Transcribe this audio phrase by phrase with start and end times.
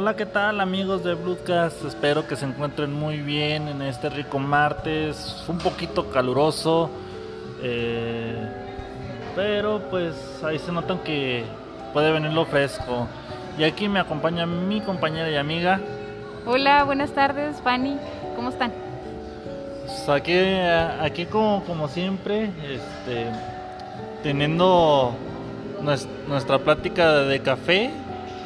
[0.00, 1.84] Hola, ¿qué tal amigos de Bloodcast?
[1.84, 6.88] Espero que se encuentren muy bien en este rico martes, un poquito caluroso,
[7.62, 8.34] eh,
[9.36, 11.44] pero pues ahí se notan que
[11.92, 13.08] puede venir lo fresco.
[13.58, 15.78] Y aquí me acompaña mi compañera y amiga.
[16.46, 17.98] Hola, buenas tardes, Fanny.
[18.36, 18.72] ¿Cómo están?
[19.84, 23.26] Pues aquí, aquí como, como siempre, este,
[24.22, 25.14] teniendo
[26.26, 27.90] nuestra plática de café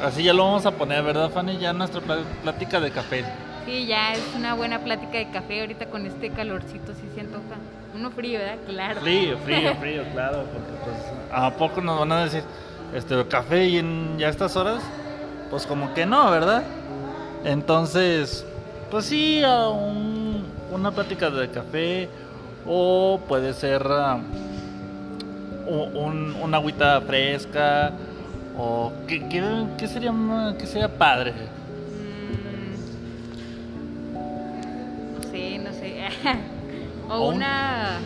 [0.03, 1.59] Así ya lo vamos a poner, ¿verdad, Fanny?
[1.59, 2.01] Ya nuestra
[2.43, 3.25] plática de café.
[3.65, 7.57] Sí, ya es una buena plática de café ahorita con este calorcito, sí se antoja.
[7.95, 8.59] Uno frío, ¿verdad?
[8.67, 9.01] Claro.
[9.01, 10.97] Frío, frío, frío, claro, porque pues
[11.33, 12.43] a poco nos van a decir,
[12.95, 14.83] este, café y en ya estas horas,
[15.51, 16.63] pues como que no, ¿verdad?
[17.45, 18.45] Entonces,
[18.91, 19.43] pues sí,
[20.71, 22.09] una plática de café
[22.67, 23.87] o puede ser
[25.67, 27.93] uh, un, una agüita fresca
[28.57, 30.13] ¿O qué, qué, sería,
[30.59, 31.33] qué sería padre?
[34.13, 36.05] Mm, no sé, no sé.
[37.11, 37.99] o, una,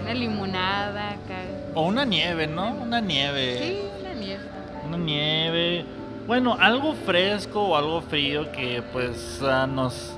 [0.00, 1.42] una limonada acá.
[1.74, 2.72] O una nieve, ¿no?
[2.72, 3.58] Una nieve.
[3.58, 4.44] Sí, una nieve.
[4.86, 5.84] Una nieve.
[6.26, 10.14] Bueno, algo fresco o algo frío que pues uh, nos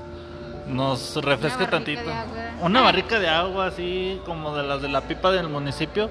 [0.67, 2.09] nos refresque tantito.
[2.61, 6.09] Una barrica de agua así como de las de la pipa del municipio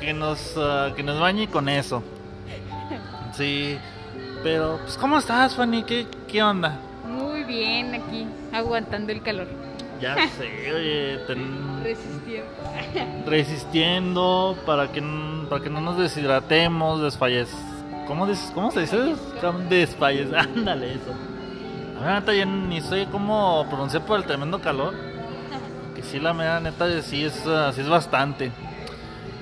[0.00, 2.02] que nos uh, que nos bañe con eso.
[3.36, 3.76] Sí,
[4.42, 5.82] pero pues ¿cómo estás, Fanny?
[5.82, 6.78] ¿Qué, qué onda?
[7.06, 9.46] Muy bien, aquí, aguantando el calor.
[10.00, 11.18] Ya sé, oye,
[11.82, 12.50] resistiendo.
[13.26, 15.02] Resistiendo para que,
[15.50, 17.54] para que no nos deshidratemos, desfalles.
[18.06, 19.14] ¿Cómo, ¿Cómo se dice?
[19.68, 21.12] Desfalles, ándale eso.
[22.00, 24.94] A ver, ya ni sé cómo pronunciar por el tremendo calor.
[25.94, 28.50] Que sí, la mera neta, sí es, sí es bastante.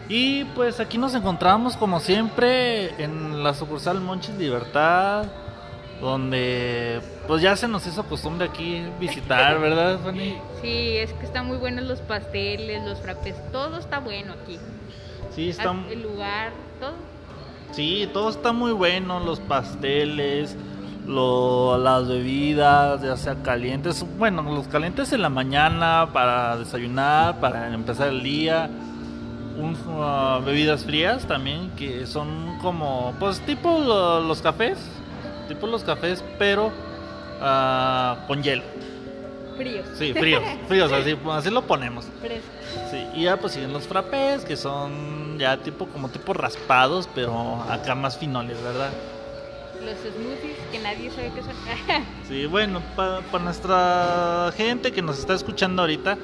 [0.09, 5.25] Y pues aquí nos encontramos como siempre en la sucursal Monches Libertad,
[6.01, 10.37] donde pues ya se nos hizo costumbre aquí visitar, ¿verdad, Fanny?
[10.61, 14.59] Sí, es que están muy buenos los pasteles, los frappés, todo está bueno aquí.
[15.35, 15.75] Sí, está...
[15.91, 16.93] El lugar, todo.
[17.73, 20.55] Sí, todo está muy bueno, los pasteles,
[21.07, 27.73] lo, las bebidas, ya sea calientes, bueno, los calientes en la mañana para desayunar, para
[27.73, 28.71] empezar el día
[29.57, 34.79] un, uh, bebidas frías también que son como pues tipo los cafés
[35.49, 36.69] tipo los cafés pero
[37.41, 38.63] uh, con hielo.
[39.57, 39.87] Fríos.
[39.95, 42.07] Sí fríos fríos así, así lo ponemos.
[42.21, 42.49] Fresco.
[42.91, 47.63] sí y ya pues siguen los frappés que son ya tipo como tipo raspados pero
[47.69, 48.91] acá más finoles verdad
[49.85, 51.55] los smoothies que nadie sabe qué son.
[52.29, 56.17] Sí bueno para nuestra gente que nos está escuchando ahorita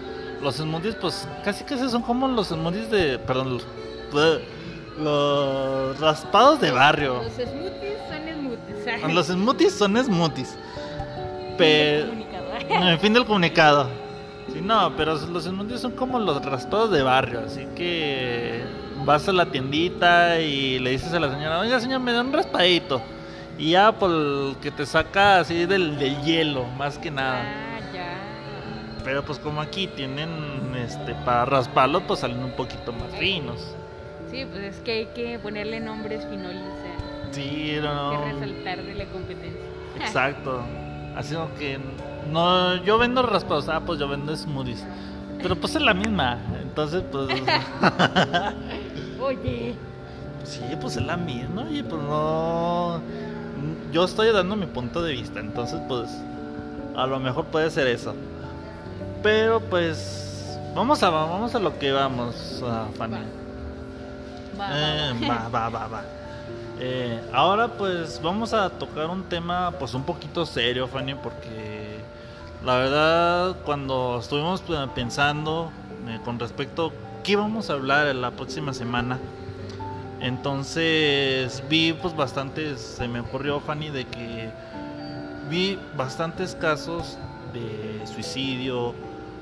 [0.42, 3.18] los smoothies, pues casi casi son como los smoothies de.
[3.18, 3.60] Perdón,
[4.98, 7.22] los, raspados de barrio.
[7.22, 9.14] Los smoothies son smoothies.
[9.14, 10.58] Los smoothies son smoothies.
[11.58, 12.08] Pero.
[12.68, 13.88] En fin del comunicado.
[14.52, 17.42] Sí, no, pero los smoothies son como los raspados de barrio.
[17.46, 18.62] Así que
[19.04, 22.32] vas a la tiendita y le dices a la señora, oiga señora, me da un
[22.32, 23.00] raspadito.
[23.58, 27.42] Y ya, por pues, que te saca así del, del hielo, más que nada.
[27.42, 27.69] Ah,
[29.10, 30.30] pero pues como aquí tienen
[30.76, 33.74] este para rasparlo, pues salen un poquito más finos.
[34.30, 36.62] Sí, pues es que hay que ponerle nombres finoles.
[37.32, 38.10] sí, no.
[38.10, 39.60] Hay que resaltar de la competencia.
[40.00, 40.62] Exacto.
[41.16, 41.80] Así que
[42.30, 44.86] no, yo vendo raspados, ah, pues yo vendo smoothies.
[45.42, 47.30] Pero pues es la misma, entonces pues...
[49.20, 49.74] Oye.
[50.44, 53.00] Sí, pues es la misma, oye, pues no...
[53.90, 56.08] Yo estoy dando mi punto de vista, entonces pues
[56.94, 58.14] a lo mejor puede ser eso.
[59.22, 62.62] Pero pues vamos a vamos a lo que vamos,
[62.96, 63.16] Fanny.
[64.58, 66.02] Va, eh, va, va, va, va.
[66.78, 71.98] Eh, ahora pues vamos a tocar un tema pues un poquito serio, Fanny, porque
[72.64, 75.70] la verdad cuando estuvimos eh, pensando
[76.24, 79.18] con respecto a qué vamos a hablar la próxima semana,
[80.20, 84.48] entonces vi pues bastantes, se me ocurrió Fanny de que
[85.50, 87.18] vi bastantes casos
[87.52, 88.94] de suicidio,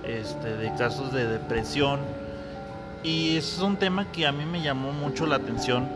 [0.08, 2.00] este, de casos de depresión.
[3.02, 5.88] Y es un tema que a mí me llamó mucho la atención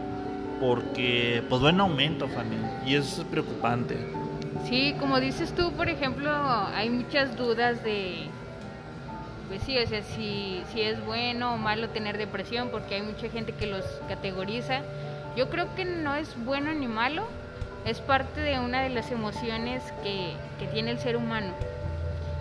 [0.60, 2.56] porque pues va en aumento, Fanny,
[2.86, 3.96] y eso es preocupante.
[4.68, 6.30] Sí, como dices tú, por ejemplo,
[6.74, 8.28] hay muchas dudas de,
[9.48, 9.76] pues sí,
[10.14, 14.82] si, si es bueno o malo tener depresión, porque hay mucha gente que los categoriza.
[15.36, 17.24] Yo creo que no es bueno ni malo,
[17.84, 21.52] es parte de una de las emociones que, que tiene el ser humano.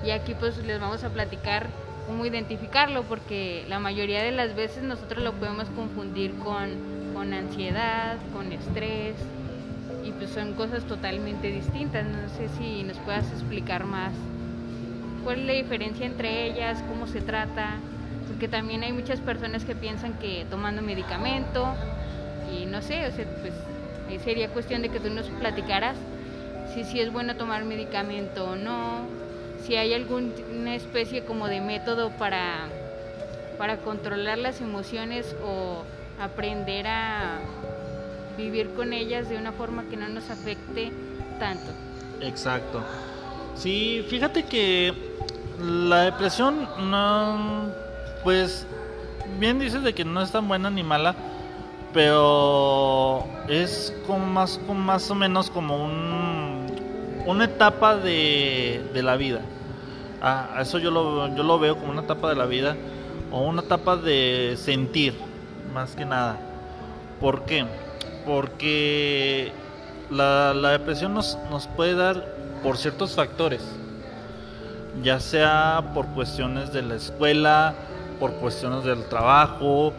[0.05, 1.67] Y aquí pues les vamos a platicar
[2.07, 6.69] cómo identificarlo, porque la mayoría de las veces nosotros lo podemos confundir con,
[7.13, 9.15] con ansiedad, con estrés.
[10.03, 12.05] y pues son cosas totalmente distintas.
[12.05, 14.13] No sé si nos puedas explicar más
[15.23, 17.75] cuál es la diferencia entre ellas, cómo se trata,
[18.27, 21.67] porque también hay muchas personas que piensan que tomando medicamento
[22.51, 23.53] y no sé, o sea, pues
[24.23, 25.95] sería cuestión de que tú nos platicaras
[26.73, 29.05] si, si es bueno tomar medicamento o no,
[29.65, 32.67] si hay alguna especie como de método para,
[33.57, 35.83] para controlar las emociones o
[36.19, 37.39] aprender a
[38.37, 40.91] vivir con ellas de una forma que no nos afecte
[41.39, 41.71] tanto.
[42.21, 42.81] Exacto.
[43.55, 44.93] Sí, fíjate que
[45.59, 47.69] la depresión no,
[48.23, 48.65] pues
[49.39, 51.15] bien dices de que no es tan buena ni mala,
[51.93, 56.20] pero es como más, más o menos como un,
[57.25, 59.41] una etapa de, de la vida.
[60.21, 62.75] Ah, eso yo lo, yo lo veo como una etapa de la vida
[63.31, 65.15] o una etapa de sentir,
[65.73, 66.37] más que nada.
[67.19, 67.65] ¿Por qué?
[68.25, 69.51] Porque
[70.09, 72.25] la, la depresión nos, nos puede dar
[72.61, 73.61] por ciertos factores,
[75.01, 77.73] ya sea por cuestiones de la escuela,
[78.19, 79.93] por cuestiones del trabajo,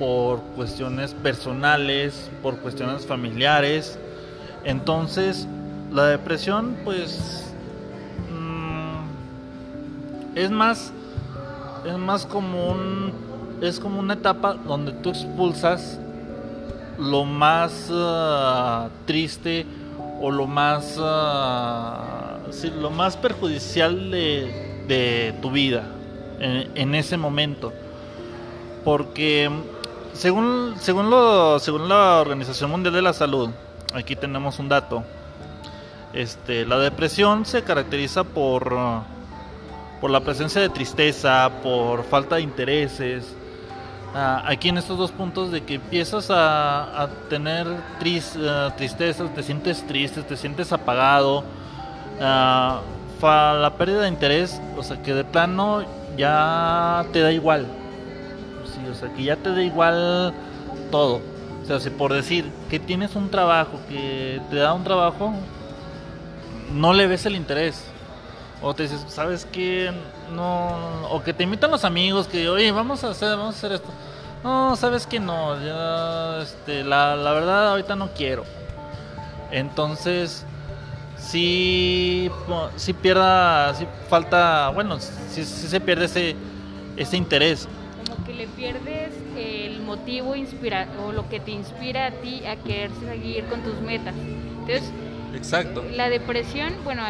[0.00, 3.98] por cuestiones personales, por cuestiones familiares.
[4.64, 5.46] Entonces,
[5.92, 7.44] la depresión, pues,
[8.32, 10.92] mm, es más,
[11.84, 13.12] es más como un,
[13.60, 15.98] es como una etapa donde tú expulsas
[16.98, 19.66] lo más ah, triste
[20.20, 22.38] o lo más, ah,
[22.80, 25.84] lo más perjudicial de, de tu vida
[26.38, 27.72] en, en ese momento,
[28.84, 29.50] porque
[30.12, 33.50] según, según, lo, según la Organización Mundial de la Salud,
[33.94, 35.02] aquí tenemos un dato.
[36.12, 38.74] Este, la depresión se caracteriza por,
[40.00, 43.36] por la presencia de tristeza, por falta de intereses.
[44.14, 47.66] Ah, aquí en estos dos puntos de que empiezas a, tener
[48.00, 51.44] tris, uh, tristezas, te sientes triste, te sientes apagado,
[52.18, 55.84] uh, la pérdida de interés, o sea que de plano
[56.16, 57.66] ya te da igual
[58.90, 60.32] o sea, que ya te da igual
[60.90, 61.20] todo.
[61.62, 65.34] O sea, si por decir que tienes un trabajo, que te da un trabajo,
[66.72, 67.84] no le ves el interés.
[68.62, 69.90] O te dices, ¿sabes qué?
[70.34, 73.72] No, o que te invitan los amigos que, oye, vamos a hacer, vamos a hacer
[73.72, 73.88] esto.
[74.44, 78.44] No, sabes que no, ya, este, la, la verdad ahorita no quiero.
[79.50, 80.44] Entonces,
[81.16, 82.30] si
[82.76, 86.36] si pierda, si falta, bueno, si, si se pierde ese,
[86.96, 87.66] ese interés
[88.40, 93.44] le pierdes el motivo inspira o lo que te inspira a ti a querer seguir
[93.44, 94.14] con tus metas.
[94.16, 94.82] Entonces,
[95.34, 95.84] Exacto.
[95.92, 97.02] La depresión, bueno,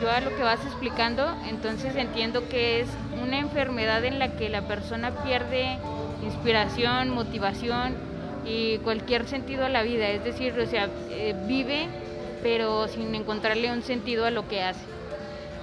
[0.00, 2.88] yo, a lo que vas explicando, entonces entiendo que es
[3.22, 5.78] una enfermedad en la que la persona pierde
[6.22, 7.94] inspiración, motivación
[8.44, 10.08] y cualquier sentido a la vida.
[10.08, 11.88] Es decir, o sea, eh, vive
[12.42, 14.80] pero sin encontrarle un sentido a lo que hace.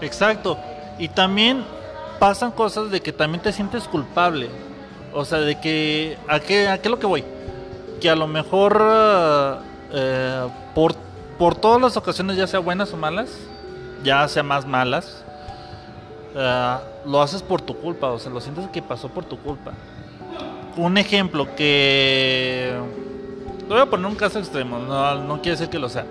[0.02, 0.58] Exacto.
[0.98, 1.64] Y también
[2.20, 4.50] pasan cosas de que también te sientes culpable.
[5.14, 6.18] O sea, de que.
[6.28, 7.24] ¿A qué, a qué es lo que voy?
[8.00, 8.82] Que a lo mejor.
[9.92, 10.96] Eh, por,
[11.40, 13.30] por todas las ocasiones, ya sea buenas o malas,
[14.04, 15.24] ya sea más malas,
[16.36, 16.76] eh,
[17.06, 18.10] lo haces por tu culpa.
[18.10, 19.72] O sea, lo sientes que pasó por tu culpa.
[20.76, 22.78] Un ejemplo que.
[23.60, 26.06] Te voy a poner un caso extremo, no, no quiere decir que lo sea.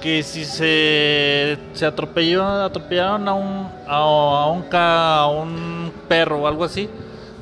[0.00, 6.64] Que si se, se atropelló, atropellaron a un, a, un, a un perro o algo
[6.64, 6.88] así,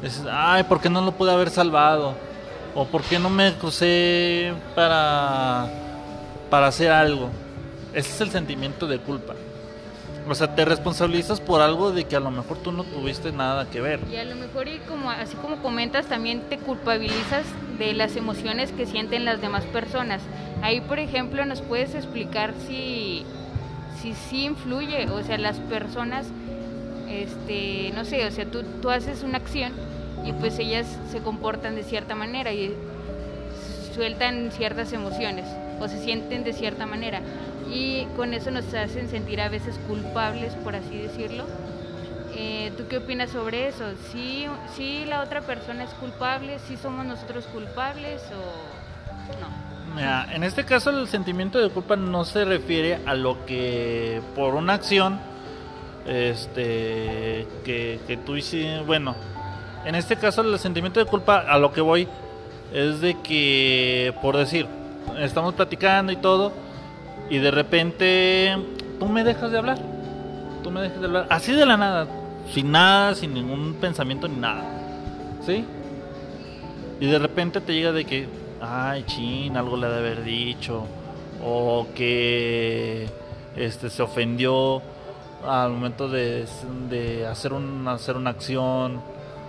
[0.02, 2.14] Dices, ay, ¿por qué no lo pude haber salvado?
[2.75, 5.67] ¿O por qué no me crucé para,
[6.50, 7.31] para hacer algo?
[7.93, 9.35] Ese es el sentimiento de culpa.
[10.28, 13.71] O sea, te responsabilizas por algo de que a lo mejor tú no tuviste nada
[13.71, 14.00] que ver.
[14.12, 17.47] Y a lo mejor, y como, así como comentas, también te culpabilizas
[17.78, 20.21] de las emociones que sienten las demás personas.
[20.61, 23.25] Ahí, por ejemplo, nos puedes explicar si
[24.02, 26.26] si sí influye, o sea, las personas
[27.09, 29.73] este, no sé, o sea, tú, tú haces una acción
[30.25, 32.75] y pues ellas se comportan de cierta manera y
[33.95, 35.47] sueltan ciertas emociones
[35.81, 37.21] o se sienten de cierta manera
[37.73, 41.45] y con eso nos hacen sentir a veces culpables, por así decirlo.
[42.35, 43.85] Eh, ¿Tú qué opinas sobre eso?
[44.13, 46.59] ¿Sí, ¿Sí la otra persona es culpable?
[46.67, 49.95] ¿Sí somos nosotros culpables o no?
[49.95, 54.55] Mira, en este caso el sentimiento de culpa no se refiere a lo que por
[54.55, 55.19] una acción
[56.07, 59.17] este que, que tú hiciste, bueno,
[59.85, 62.07] en este caso el sentimiento de culpa a lo que voy
[62.73, 64.67] es de que, por decir,
[65.19, 66.53] estamos platicando y todo,
[67.31, 68.57] y de repente
[68.99, 69.79] tú me dejas de hablar,
[70.62, 72.07] tú me dejas de hablar, así de la nada,
[72.53, 74.65] sin nada, sin ningún pensamiento ni nada,
[75.45, 75.65] ¿sí?
[77.00, 78.29] Y de repente te llega de que,
[78.61, 80.85] ay, chin, algo le ha de haber dicho,
[81.45, 83.09] o que
[83.57, 84.83] este, se ofendió
[85.47, 86.47] al momento de,
[86.88, 89.00] de hacer, un, hacer una acción.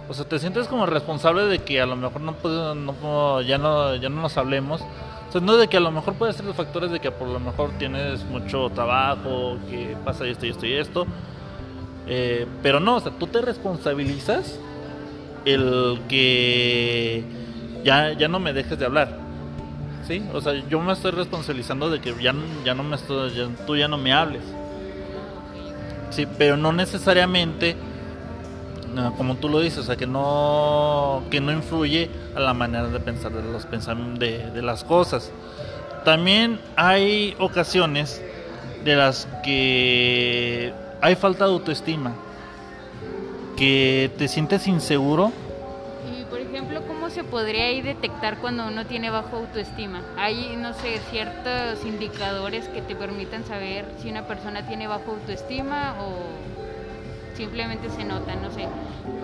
[0.07, 3.57] O sea, te sientes como responsable de que a lo mejor no, puedo, no ya
[3.57, 4.81] no ya no nos hablemos.
[5.29, 7.27] O sea, no de que a lo mejor puede ser los factores de que por
[7.27, 11.05] lo mejor tienes mucho trabajo, que pasa esto y esto y esto.
[12.07, 14.59] Eh, pero no, o sea, tú te responsabilizas
[15.45, 17.23] el que
[17.83, 19.19] ya, ya no me dejes de hablar.
[20.07, 20.23] ¿Sí?
[20.33, 22.33] O sea, yo me estoy responsabilizando de que ya,
[22.65, 23.31] ya no me estoy,
[23.67, 24.41] tú ya no me hables.
[26.09, 27.75] Sí, pero no necesariamente
[29.17, 32.99] como tú lo dices, o sea, que no, que no influye a la manera de
[32.99, 33.67] pensar de, los
[34.19, 35.31] de, de las cosas.
[36.03, 38.21] También hay ocasiones
[38.83, 42.13] de las que hay falta de autoestima,
[43.57, 45.31] que te sientes inseguro.
[46.17, 50.01] Y por ejemplo, ¿cómo se podría ahí detectar cuando uno tiene bajo autoestima?
[50.17, 55.95] Hay, no sé, ciertos indicadores que te permitan saber si una persona tiene bajo autoestima
[55.99, 56.58] o
[57.39, 58.67] simplemente se nota, no sé.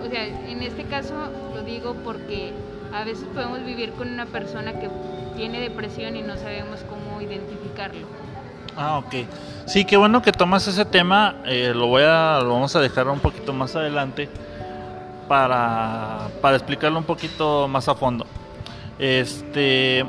[0.02, 1.12] O sea, en este caso
[1.54, 2.54] lo digo porque
[2.94, 4.88] a veces podemos vivir con una persona que
[5.36, 8.06] tiene depresión y no sabemos cómo identificarlo.
[8.74, 9.14] Ah, ok.
[9.66, 11.36] Sí, qué bueno que tomas ese tema.
[11.44, 14.30] Eh, lo voy a, lo vamos a dejar un poquito más adelante
[15.28, 18.26] para, para explicarlo un poquito más a fondo.
[18.98, 20.06] Este,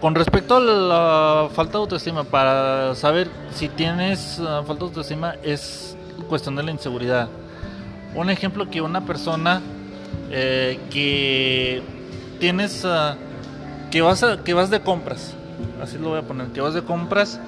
[0.00, 5.34] con respecto a la falta de autoestima, para saber si tienes ah, falta de autoestima
[5.42, 5.93] es
[6.28, 7.28] cuestión de la inseguridad.
[8.14, 9.60] Un ejemplo que una persona
[10.30, 11.82] eh, que
[12.40, 13.16] tienes ah,
[13.90, 15.34] que vas que vas de compras,
[15.82, 17.40] así lo voy a poner, que vas de compras,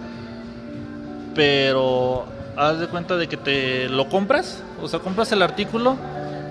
[1.34, 5.96] pero haz de cuenta de que te lo compras, o sea, compras el artículo,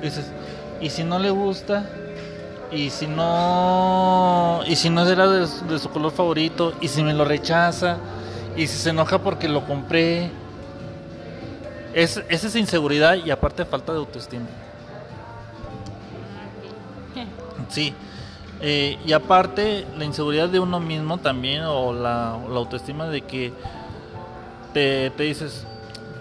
[0.02, 0.32] y dices,
[0.82, 1.90] y si no le gusta,
[2.72, 7.14] y si no y si no era de, de, su color favorito y si me
[7.14, 7.98] lo rechaza
[8.58, 10.32] y si se enoja porque lo compré
[11.96, 14.46] es, esa es inseguridad y aparte falta de autoestima.
[17.70, 17.94] Sí.
[18.62, 23.54] Eh, y aparte la inseguridad de uno mismo también o la, autoestima de que
[24.74, 25.66] te, te, dices,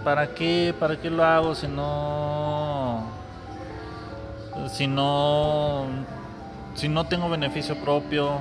[0.04, 0.72] ¿para qué?
[0.78, 3.04] ¿Para qué lo hago si no...
[4.70, 5.86] Si no...
[6.76, 8.38] Si no tengo beneficio propio?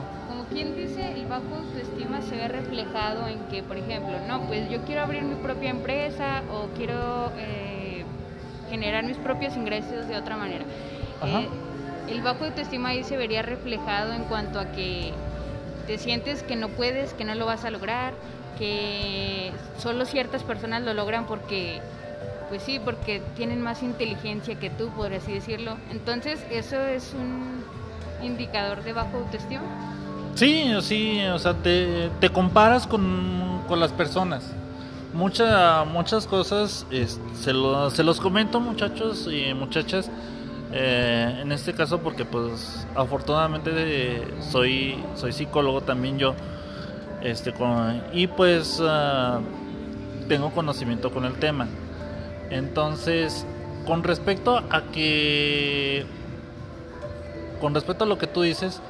[0.53, 4.81] Quien dice, el bajo autoestima se ve reflejado en que, por ejemplo, no, pues yo
[4.83, 8.03] quiero abrir mi propia empresa o quiero eh,
[8.69, 10.63] generar mis propios ingresos de otra manera.
[11.25, 11.47] Eh,
[12.09, 15.11] el bajo autoestima ahí se vería reflejado en cuanto a que
[15.87, 18.13] te sientes que no puedes, que no lo vas a lograr,
[18.57, 21.79] que solo ciertas personas lo logran porque,
[22.49, 25.77] pues sí, porque tienen más inteligencia que tú, por así decirlo.
[25.91, 27.63] Entonces, eso es un
[28.23, 29.63] indicador de bajo autoestima.
[30.35, 34.43] Sí, sí, o sea, te, te comparas con, con, las personas.
[35.13, 36.87] Mucha, muchas cosas
[37.35, 40.09] se, lo, se, los comento muchachos y muchachas.
[40.71, 46.33] Eh, en este caso porque pues afortunadamente soy, soy psicólogo también yo.
[47.21, 47.53] Este,
[48.11, 49.39] y pues ah,
[50.27, 51.67] tengo conocimiento con el tema.
[52.49, 53.45] Entonces,
[53.85, 56.05] con respecto a que...
[57.61, 58.81] Con respecto a lo que tú dices,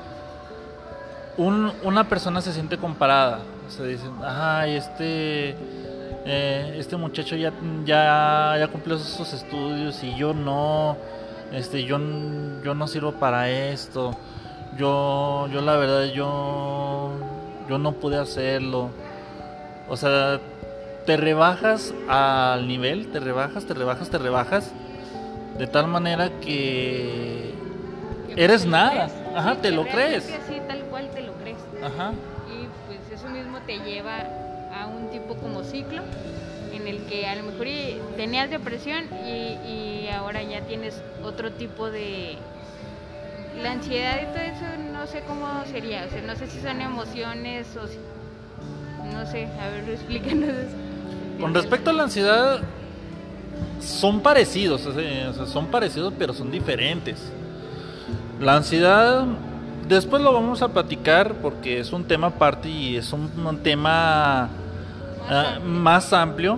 [1.37, 3.39] una persona se siente comparada.
[3.69, 5.55] Se dicen, ay, este,
[6.25, 7.51] eh, este muchacho ya,
[7.85, 10.97] ya, ya cumplió sus estudios y yo no,
[11.51, 11.97] este, yo,
[12.63, 14.15] yo no sirvo para esto.
[14.77, 17.11] Yo, yo la verdad, yo,
[17.69, 18.89] yo no pude hacerlo.
[19.87, 20.39] O sea,
[21.05, 24.71] te rebajas al nivel, te rebajas, te rebajas, te rebajas,
[25.57, 27.53] de tal manera que
[28.35, 29.09] eres nada.
[29.35, 30.31] Ajá, te lo crees.
[31.87, 34.19] Y pues eso mismo te lleva
[34.73, 36.01] a un tipo como ciclo
[36.73, 37.67] en el que a lo mejor
[38.15, 42.37] tenías depresión y, ahora ya tienes otro tipo de...
[43.61, 46.81] La ansiedad y todo eso no sé cómo sería, o sea, no sé si son
[46.81, 47.97] emociones o si...
[49.11, 50.75] No sé, a ver, explícanos eso.
[51.39, 52.61] Con respecto a la ansiedad,
[53.79, 57.31] son parecidos, o sea, son parecidos pero son diferentes.
[58.39, 59.25] La ansiedad
[59.87, 64.49] Después lo vamos a platicar porque es un tema aparte y es un, tema
[65.29, 66.57] ah, más amplio.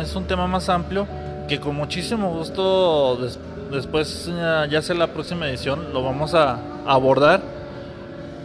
[0.00, 1.06] Es un tema más amplio
[1.48, 3.18] que con muchísimo gusto
[3.70, 4.30] después,
[4.70, 7.42] ya sea la próxima edición, lo vamos a, abordar.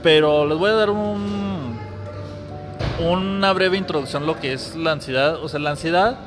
[0.02, 1.78] Pero les voy a dar un,
[3.00, 5.36] una breve introducción a lo que es la ansiedad.
[5.44, 6.18] O sea, la ansiedad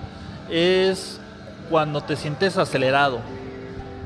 [0.48, 1.20] es
[1.68, 3.18] cuando te sientes acelerado.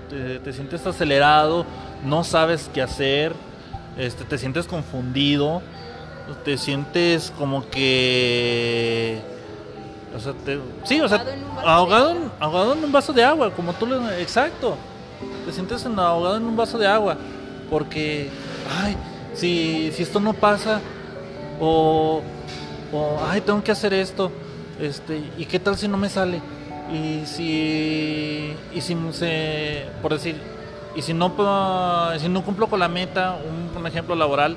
[0.09, 1.67] te sientes acelerado
[2.04, 3.32] no sabes qué hacer,
[3.99, 5.62] este, te sientes confundido,
[6.44, 9.20] te sientes como que...
[10.16, 11.25] O sea, te- sí, o sea,
[11.64, 14.23] Ahogado en un vaso de ahogado, en, un vaso de agua, como tú le...
[14.23, 14.76] Exacto.
[15.44, 17.16] Te sientes en- ahogado en un vaso de agua.
[17.70, 18.28] Porque,
[18.80, 18.96] ay,
[19.34, 20.80] si, si esto no pasa,
[21.61, 22.23] o,
[22.92, 24.30] o, ay, tengo que hacer esto,
[24.80, 26.40] este, ¿y qué tal si no me sale?
[26.92, 30.37] Y si, y si se, por decir,
[30.97, 31.33] y si no,
[32.19, 33.37] si no cumplo con la meta,
[33.77, 34.57] un, ejemplo laboral,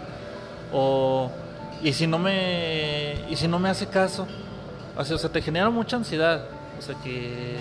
[0.72, 1.32] o,
[1.84, 4.28] y si no me, y si no me hace caso,
[4.98, 6.46] o sea, o sea, te genera mucha ansiedad,
[6.78, 7.58] o sea, que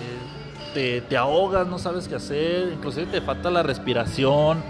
[0.73, 4.63] te, te ahogas, no sabes qué hacer, inclusive te falta la respiración,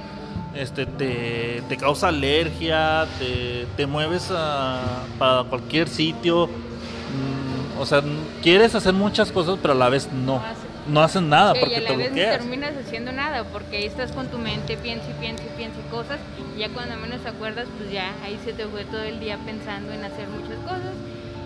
[0.56, 4.80] este, te, te causa alergia, te, te mueves a,
[5.20, 8.02] para cualquier sitio, mm, o sea,
[8.42, 11.62] quieres hacer muchas cosas, pero a la vez no, hace- no haces nada Sí, y
[11.62, 14.77] porque a la te vez no terminas haciendo nada porque ahí estás con tu mente,
[14.77, 16.20] piensa y piensa y piensa y cosas
[16.56, 19.38] y ya cuando menos te acuerdas pues ya ahí se te fue todo el día
[19.46, 20.94] pensando en hacer muchas cosas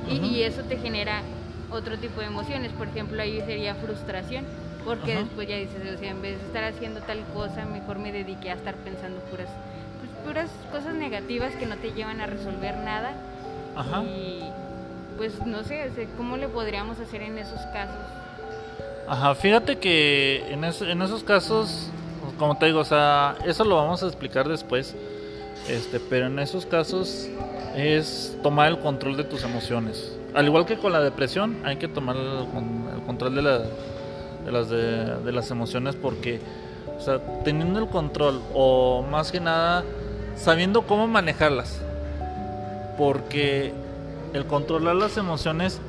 [0.09, 1.21] y, y eso te genera
[1.69, 4.45] otro tipo de emociones, por ejemplo ahí sería frustración
[4.83, 8.11] porque después ya dices, o sea, en vez de estar haciendo tal cosa mejor me
[8.11, 9.47] dediqué a estar pensando puras,
[9.99, 13.13] pues, puras cosas negativas que no te llevan a resolver nada
[13.75, 14.03] Ajá.
[14.03, 14.41] y
[15.17, 18.20] pues no sé, ¿cómo le podríamos hacer en esos casos?
[19.07, 21.89] Ajá, fíjate que en, es- en esos casos,
[22.39, 24.95] como te digo, o sea, eso lo vamos a explicar después,
[25.67, 27.27] este, pero en esos casos
[27.75, 30.17] es tomar el control de tus emociones.
[30.33, 32.23] Al igual que con la depresión, hay que tomar el,
[32.95, 33.59] el control de, la-
[34.45, 36.39] de las, de, de las emociones porque,
[36.97, 39.83] o sea, teniendo el control o más que nada
[40.37, 41.79] sabiendo cómo manejarlas,
[42.97, 43.73] porque
[44.33, 45.79] el controlar las emociones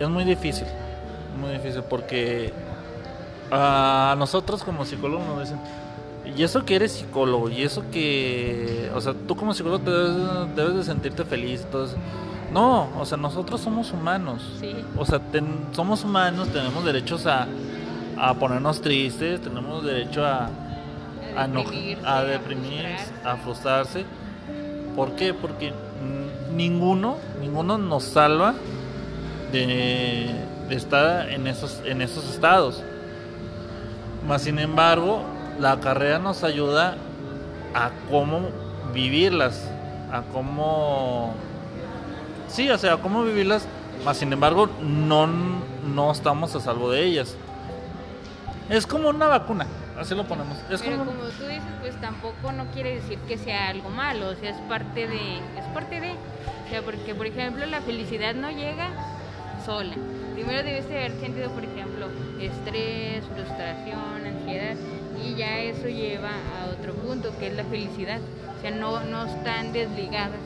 [0.00, 0.66] es muy difícil,
[1.38, 2.52] muy difícil porque
[3.50, 5.58] a nosotros como psicólogos nos dicen,
[6.36, 10.56] y eso que eres psicólogo, y eso que, o sea, tú como psicólogo te debes,
[10.56, 11.96] debes de sentirte feliz, eso.
[12.52, 14.42] No, o sea, nosotros somos humanos.
[14.60, 14.74] Sí.
[14.96, 17.46] O sea, ten- somos humanos, tenemos derechos a,
[18.18, 20.48] a ponernos tristes, tenemos derecho a,
[21.36, 23.12] a, deprimirse, a a deprimir, frustrarse.
[23.24, 24.04] a frustrarse.
[24.96, 25.34] ¿Por qué?
[25.34, 25.72] Porque
[26.54, 28.54] ninguno, ninguno nos salva
[29.52, 30.30] de,
[30.70, 32.82] estar en esos, en esos estados.
[34.26, 35.22] Más sin embargo,
[35.58, 36.96] la carrera nos ayuda
[37.74, 38.48] a cómo
[38.92, 39.68] vivirlas,
[40.12, 41.34] a cómo...
[42.48, 43.66] Sí, o sea, a cómo vivirlas,
[44.04, 47.36] más sin embargo, no, no estamos a salvo de ellas.
[48.68, 49.66] Es como una vacuna,
[49.98, 50.58] así lo ponemos.
[50.70, 51.12] Es Pero como...
[51.12, 54.60] como tú dices, pues tampoco no quiere decir que sea algo malo, o sea, es
[54.68, 58.90] parte de, es parte de, o sea, porque por ejemplo la felicidad no llega
[59.64, 59.94] sola.
[60.44, 62.06] Primero debes de haber sentido, por ejemplo,
[62.40, 64.76] estrés, frustración, ansiedad,
[65.24, 68.20] y ya eso lleva a otro punto, que es la felicidad.
[68.56, 70.38] O sea, no, no están desligadas,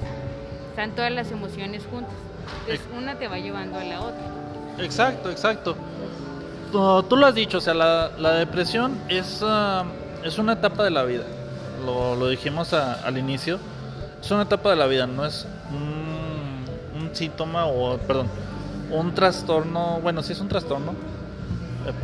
[0.70, 2.14] están todas las emociones juntas.
[2.60, 4.22] Entonces una te va llevando a la otra.
[4.78, 5.76] Exacto, exacto.
[6.72, 9.84] Tú, tú lo has dicho, o sea, la, la depresión es, ah,
[10.24, 11.24] es una etapa de la vida.
[11.84, 13.58] Lo, lo dijimos a- al inicio.
[14.22, 18.28] Es una etapa de la vida, no es un, un síntoma o, perdón,
[18.92, 20.00] un trastorno.
[20.02, 20.94] Bueno, sí es un trastorno,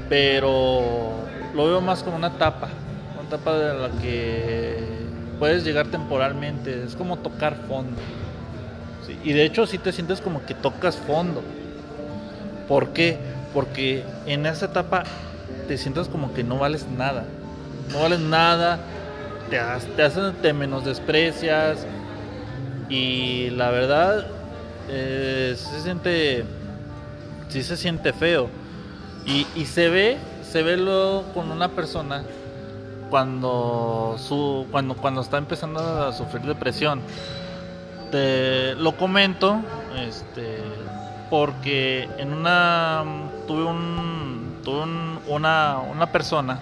[0.08, 1.10] pero
[1.54, 2.68] lo veo más como una etapa.
[3.18, 4.78] Una etapa de la que
[5.38, 6.84] puedes llegar temporalmente.
[6.84, 8.00] Es como tocar fondo.
[9.24, 11.42] Y de hecho, sí te sientes como que tocas fondo.
[12.66, 13.18] ¿Por qué?
[13.54, 15.04] Porque en esa etapa
[15.66, 17.24] te sientes como que no vales nada.
[17.92, 18.78] No vales nada,
[19.48, 19.58] te,
[19.96, 21.86] te hacen, te menosprecias.
[22.90, 24.26] Y la verdad,
[24.90, 26.44] eh, se siente,
[27.48, 28.48] sí se siente feo.
[29.26, 32.22] Y, y se ve, se ve luego con una persona
[33.10, 37.00] cuando, su, cuando, cuando está empezando a sufrir depresión.
[38.10, 39.60] Te lo comento,
[39.98, 40.58] este,
[41.28, 43.04] porque en una
[43.46, 46.58] tuve un tuve un- una, una persona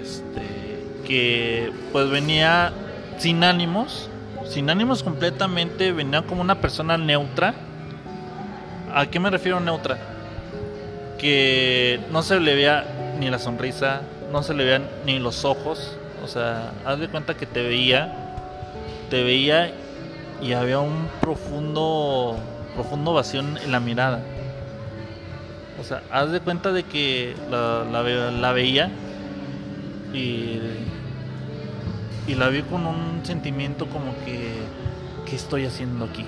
[0.00, 2.72] este, que pues venía
[3.18, 4.08] sin ánimos,
[4.46, 7.54] sin ánimos completamente, venía como una persona neutra.
[8.94, 9.98] ¿A qué me refiero neutra?
[11.18, 12.84] Que no se le veía
[13.18, 17.34] ni la sonrisa, no se le veían ni los ojos, o sea, haz de cuenta
[17.34, 18.12] que te veía,
[19.10, 19.72] te veía
[20.40, 22.36] y había un profundo
[22.74, 24.20] profundo vacío en la mirada.
[25.80, 28.90] O sea, haz de cuenta de que la veía
[30.12, 30.60] y,
[32.26, 34.54] y la vi con un sentimiento como que,
[35.26, 36.24] ¿qué estoy haciendo aquí?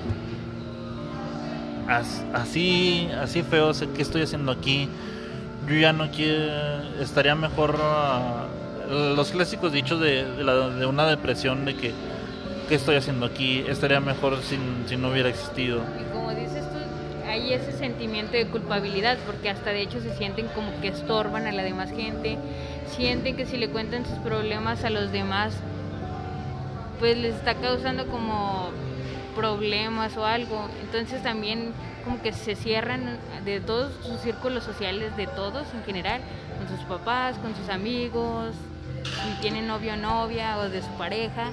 [1.90, 4.88] As- así, así feo, sea, ¿qué estoy haciendo aquí?
[5.68, 8.46] Yo ya no quiero, estaría mejor ah,
[8.88, 11.92] los clásicos dichos de, de la- de una depresión de que
[12.68, 13.64] ¿qué estoy haciendo aquí?
[13.68, 14.38] Estaría mejor
[14.87, 15.81] si no hubiera existido.
[16.00, 16.79] Y como dices tú,
[17.29, 21.53] hay ese sentimiento de culpabilidad, porque hasta de hecho se sienten como que estorban a
[21.53, 22.38] la demás gente,
[22.96, 25.53] sienten que si le cuentan sus problemas a los demás,
[27.00, 28.70] pues les está causando como
[29.31, 30.69] problemas o algo.
[30.83, 31.73] Entonces también
[32.05, 36.21] como que se cierran de todos sus círculos sociales, de todos en general,
[36.59, 38.55] con sus papás, con sus amigos,
[39.05, 41.51] si tienen novio o novia o de su pareja.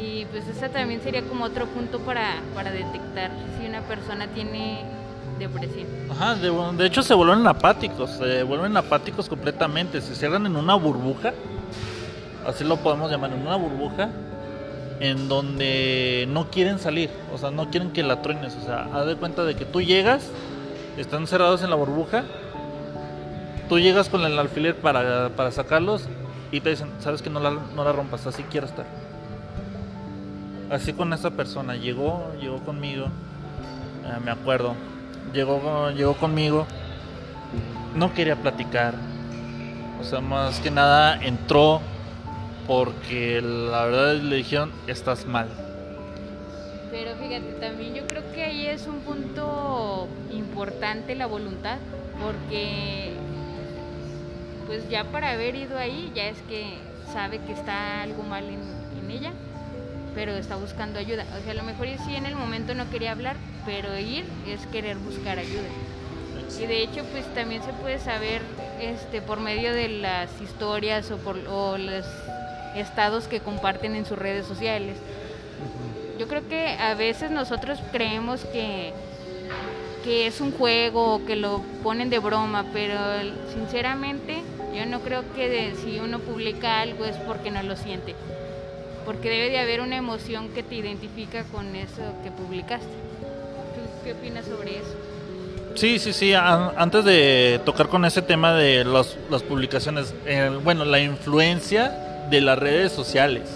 [0.00, 4.84] Y pues ese también sería como otro punto para, para detectar si una persona tiene
[5.38, 5.86] depresión.
[6.10, 10.74] Ajá, de, de, hecho se vuelven apáticos, se vuelven apáticos completamente, se cierran en una
[10.74, 11.32] burbuja,
[12.46, 14.10] así lo podemos llamar, en una burbuja
[15.00, 19.06] en donde no quieren salir, o sea, no quieren que la truenes, o sea, haz
[19.06, 20.30] de cuenta de que tú llegas,
[20.96, 22.24] están cerrados en la burbuja,
[23.68, 26.08] tú llegas con el alfiler para, para sacarlos
[26.50, 28.86] y te dicen, sabes que no la, no la rompas, así quiero estar.
[30.70, 34.74] Así con esa persona, llegó, llegó conmigo, eh, me acuerdo,
[35.32, 36.66] llegó, llegó conmigo,
[37.94, 38.94] no quería platicar,
[40.00, 41.80] o sea, más que nada entró
[42.68, 45.48] porque la verdad le dijeron, estás mal.
[46.90, 51.78] Pero fíjate, también yo creo que ahí es un punto importante la voluntad,
[52.22, 53.14] porque
[54.66, 56.74] pues ya para haber ido ahí, ya es que
[57.10, 58.78] sabe que está algo mal en,
[59.10, 59.32] ella,
[60.14, 61.24] pero está buscando ayuda.
[61.38, 64.66] O sea, a lo mejor sí en el momento no quería hablar, pero ir es
[64.66, 65.68] querer buscar ayuda.
[66.60, 68.42] Y de hecho, pues también se puede saber
[68.78, 72.04] este por medio de las historias o por o los
[72.76, 74.96] estados que comparten en sus redes sociales.
[76.18, 78.92] Yo creo que a veces nosotros creemos que,
[80.04, 82.96] que es un juego o que lo ponen de broma, pero
[83.52, 84.42] sinceramente
[84.74, 88.14] yo no creo que si uno publica algo es porque no lo siente,
[89.04, 92.86] porque debe de haber una emoción que te identifica con eso que publicaste.
[92.86, 94.94] ¿Tú qué opinas sobre eso?
[95.74, 96.34] Sí, sí, sí.
[96.34, 100.12] Antes de tocar con ese tema de las publicaciones,
[100.64, 103.48] bueno, la influencia de las redes sociales.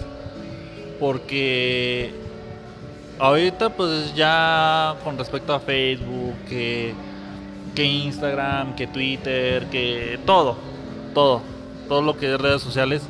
[0.99, 2.13] Porque
[3.19, 6.95] ahorita pues ya con respecto a Facebook, que,
[7.75, 10.57] que Instagram, que Twitter, que todo,
[11.15, 11.43] todo,
[11.89, 13.03] todo lo que es redes sociales,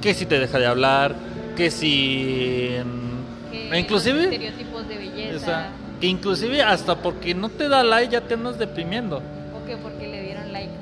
[0.00, 1.14] que si te deja de hablar,
[1.56, 2.76] que si...
[3.74, 4.24] inclusive...
[4.24, 5.68] Estereotipos de belleza.
[6.00, 9.22] que inclusive hasta porque no te da like ya te andas deprimiendo.
[9.54, 10.72] O que porque le dieron like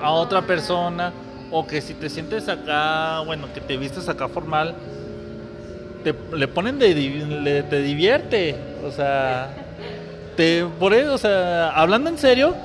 [0.00, 1.12] a otra persona
[1.52, 4.74] o que si te sientes acá, bueno, que te vistes acá formal,
[6.02, 9.54] te le ponen de te divierte, o sea,
[10.36, 12.56] te por eso, o sea, hablando en serio,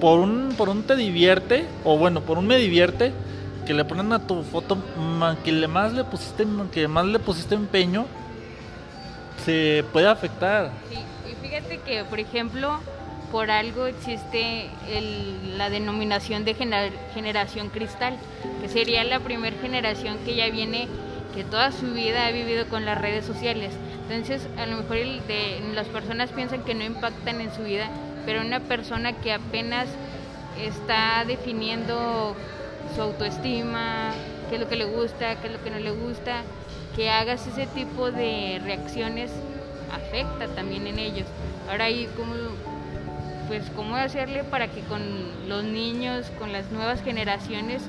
[0.00, 3.12] por un por un te divierte o bueno, por un me divierte
[3.66, 4.76] que le ponen a tu foto
[5.42, 8.04] que le más le pusiste que más le pusiste empeño
[9.44, 10.70] se puede afectar.
[10.90, 12.80] y fíjate que, por ejemplo,
[13.30, 14.68] por algo existe
[15.56, 18.16] la denominación de generación cristal,
[18.60, 20.88] que sería la primera generación que ya viene,
[21.34, 23.72] que toda su vida ha vivido con las redes sociales.
[24.08, 24.98] Entonces, a lo mejor
[25.74, 27.88] las personas piensan que no impactan en su vida,
[28.24, 29.88] pero una persona que apenas
[30.60, 32.36] está definiendo
[32.94, 34.12] su autoestima,
[34.48, 36.42] qué es lo que le gusta, qué es lo que no le gusta,
[36.94, 39.30] que hagas ese tipo de reacciones
[39.92, 41.26] afecta también en ellos.
[41.68, 42.32] Ahora ahí como
[43.48, 45.00] pues cómo hacerle para que con
[45.48, 47.82] los niños, con las nuevas generaciones,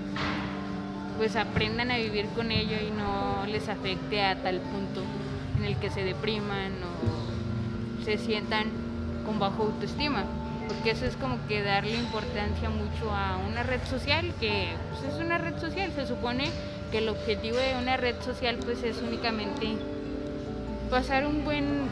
[1.17, 5.03] pues aprendan a vivir con ello y no les afecte a tal punto
[5.57, 8.67] en el que se depriman o se sientan
[9.25, 10.23] con bajo autoestima.
[10.67, 15.19] Porque eso es como que darle importancia mucho a una red social, que pues, es
[15.19, 16.49] una red social, se supone
[16.91, 19.75] que el objetivo de una red social pues es únicamente
[20.89, 21.89] pasar un buen,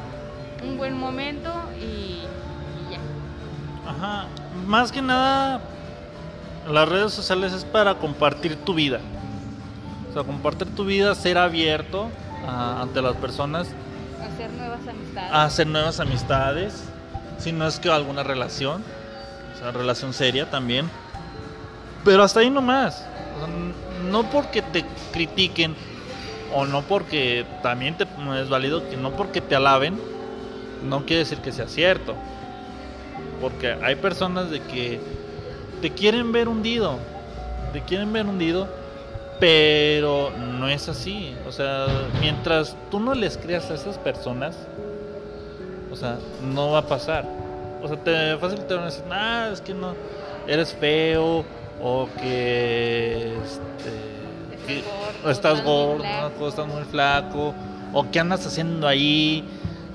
[0.63, 1.51] un buen momento
[1.82, 2.19] y
[3.88, 4.26] Ajá.
[4.65, 5.62] Más que nada,
[6.69, 9.00] las redes sociales es para compartir tu vida.
[10.10, 12.10] O sea, compartir tu vida, ser abierto
[12.48, 13.67] ante las personas.
[14.21, 15.32] Hacer nuevas amistades.
[15.34, 16.84] Hacer nuevas amistades.
[17.38, 18.84] Si no es que alguna relación.
[19.54, 20.89] O sea, relación seria también.
[22.04, 23.06] Pero hasta ahí nomás.
[24.10, 25.76] no porque te critiquen
[26.54, 28.06] o no porque también te,
[28.39, 30.00] es válido que no porque te alaben,
[30.84, 32.15] no quiere decir que sea cierto.
[33.45, 34.99] Porque hay personas de que
[35.79, 36.97] te quieren ver hundido,
[37.73, 38.67] te quieren ver hundido,
[39.39, 41.36] pero no es así.
[41.47, 41.86] O sea,
[42.19, 44.58] mientras tú no les creas a esas personas,
[45.91, 47.23] o sea, no va a pasar.
[47.84, 49.93] O sea, te fácil te van a decir, ah, es que no,
[50.47, 51.45] eres feo,
[51.79, 54.81] o que, este,
[55.23, 56.43] o estás muy gordo, flaco.
[56.43, 57.53] o estás muy flaco,
[57.93, 59.43] o qué andas haciendo ahí,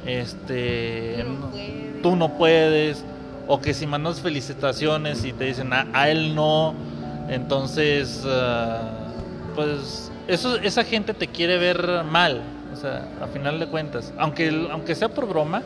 [0.06, 3.04] este, no no- tú no puedes,
[3.52, 6.72] o que si mandas felicitaciones y te dicen a, a él no,
[7.28, 8.92] entonces, ah,
[9.56, 14.94] pues esa gente te quiere ver mal, o sea, a final de cuentas, aunque, aunque
[14.94, 15.64] sea por broma,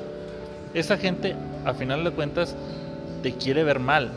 [0.73, 2.57] esa gente, a final de cuentas,
[3.23, 4.11] te quiere ver mal.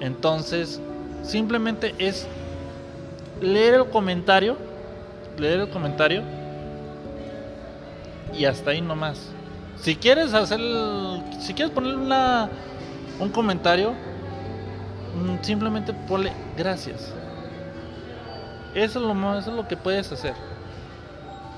[0.00, 0.80] Entonces,
[1.22, 2.26] simplemente es
[3.40, 4.56] leer el comentario,
[5.38, 6.24] leer el comentario
[8.36, 9.37] y hasta ahí nomás.
[9.82, 10.60] Si quieres hacer,
[11.40, 12.50] si quieres poner una,
[13.20, 17.12] un comentario, mm, simplemente ponle gracias.
[18.74, 20.34] Eso es lo más, eso es lo que puedes hacer.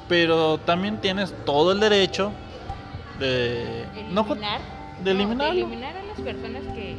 [0.08, 2.32] Pero también tienes todo el derecho
[3.18, 4.60] de no eliminar,
[5.04, 6.96] de no, eliminar a las personas que,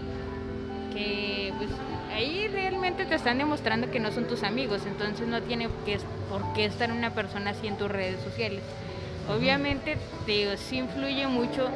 [0.93, 1.69] que pues
[2.13, 6.53] ahí realmente te están demostrando que no son tus amigos, entonces no tiene que, por
[6.53, 8.61] qué estar una persona así en tus redes sociales.
[9.29, 11.69] Obviamente te digo, sí influye mucho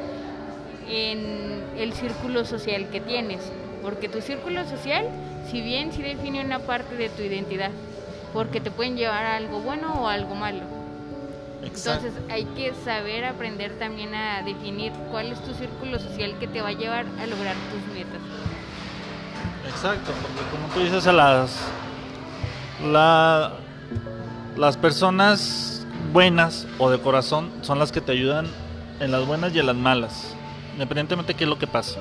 [0.88, 3.40] en el círculo social que tienes,
[3.82, 5.06] porque tu círculo social,
[5.50, 7.70] si bien sí define una parte de tu identidad,
[8.32, 10.60] porque te pueden llevar a algo bueno o a algo malo.
[11.64, 12.06] Exacto.
[12.06, 16.60] Entonces hay que saber aprender también a definir cuál es tu círculo social que te
[16.60, 18.20] va a llevar a lograr tus metas.
[19.68, 21.58] Exacto, porque como tú dices, a las
[22.84, 23.52] la,
[24.56, 25.75] las personas
[26.12, 28.46] buenas o de corazón son las que te ayudan
[29.00, 30.34] en las buenas y en las malas,
[30.74, 32.00] independientemente de qué es lo que pasa.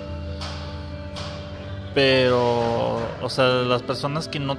[1.94, 4.58] Pero, o sea, las personas que no,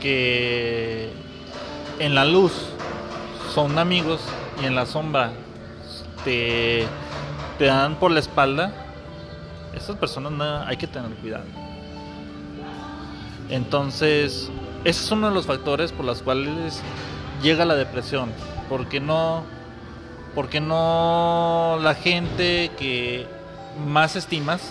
[0.00, 1.10] que
[2.00, 2.52] en la luz
[3.54, 4.20] son amigos
[4.62, 5.30] y en la sombra
[6.24, 6.84] te,
[7.58, 8.72] te dan por la espalda,
[9.74, 11.44] esas personas no- hay que tener cuidado.
[13.50, 14.50] Entonces,
[14.84, 16.80] ese es uno de los factores por los cuales
[17.42, 18.32] llega la depresión,
[18.68, 19.44] porque no
[20.34, 23.26] porque no la gente que
[23.86, 24.70] más estimas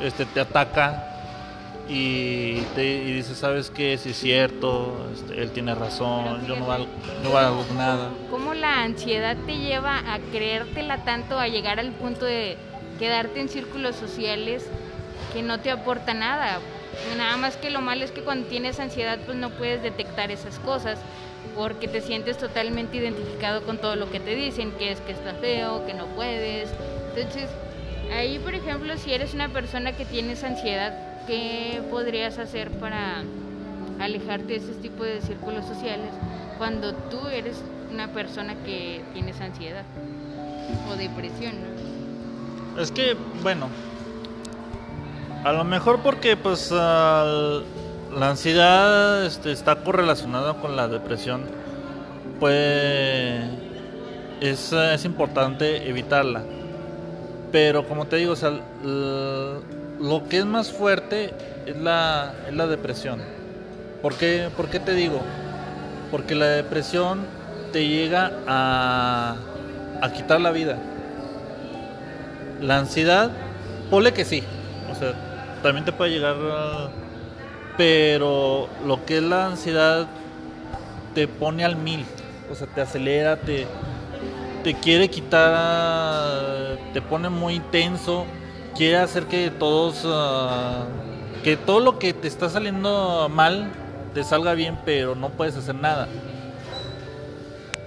[0.00, 1.10] este te ataca
[1.88, 3.98] y te y dice, "¿Sabes qué?
[3.98, 6.88] Si es cierto, este, él tiene razón, Pero yo no fíjate, valgo,
[7.22, 12.24] no valgo nada." ¿Cómo la ansiedad te lleva a creértela tanto, a llegar al punto
[12.24, 12.56] de
[12.98, 14.66] quedarte en círculos sociales
[15.32, 16.58] que no te aporta nada?
[17.16, 20.58] Nada más que lo malo es que cuando tienes ansiedad pues no puedes detectar esas
[20.60, 20.98] cosas
[21.54, 25.34] porque te sientes totalmente identificado con todo lo que te dicen, que es que está
[25.34, 26.68] feo, que no puedes.
[27.16, 27.48] Entonces,
[28.12, 30.92] ahí por ejemplo, si eres una persona que tienes ansiedad,
[31.26, 33.22] ¿qué podrías hacer para
[34.00, 36.10] alejarte de ese tipo de círculos sociales
[36.58, 37.56] cuando tú eres
[37.92, 39.84] una persona que tienes ansiedad
[40.90, 41.54] o depresión?
[42.78, 43.68] Es que, bueno,
[45.44, 47.64] a lo mejor porque pues al-
[48.18, 51.42] la ansiedad este, está correlacionada con la depresión,
[52.40, 53.44] pues
[54.40, 56.44] es, es importante evitarla.
[57.52, 58.50] Pero como te digo, o sea,
[58.82, 61.34] lo que es más fuerte
[61.66, 63.20] es la, es la depresión.
[64.02, 65.22] ¿Por qué, ¿Por qué te digo?
[66.10, 67.26] Porque la depresión
[67.72, 69.36] te llega a,
[70.00, 70.78] a quitar la vida.
[72.60, 73.30] La ansiedad,
[73.90, 74.42] ponle que sí.
[74.90, 75.14] O sea,
[75.62, 76.36] también te puede llegar.
[76.36, 76.90] a-
[77.76, 80.06] Pero lo que es la ansiedad
[81.14, 82.04] te pone al mil.
[82.50, 83.66] O sea, te acelera, te,
[84.62, 88.26] te quiere quitar, te pone muy tenso,
[88.76, 90.84] quiere hacer que todos, ah,
[91.42, 93.72] que todo lo que te está saliendo mal
[94.12, 96.08] te salga bien, pero no puedes hacer nada.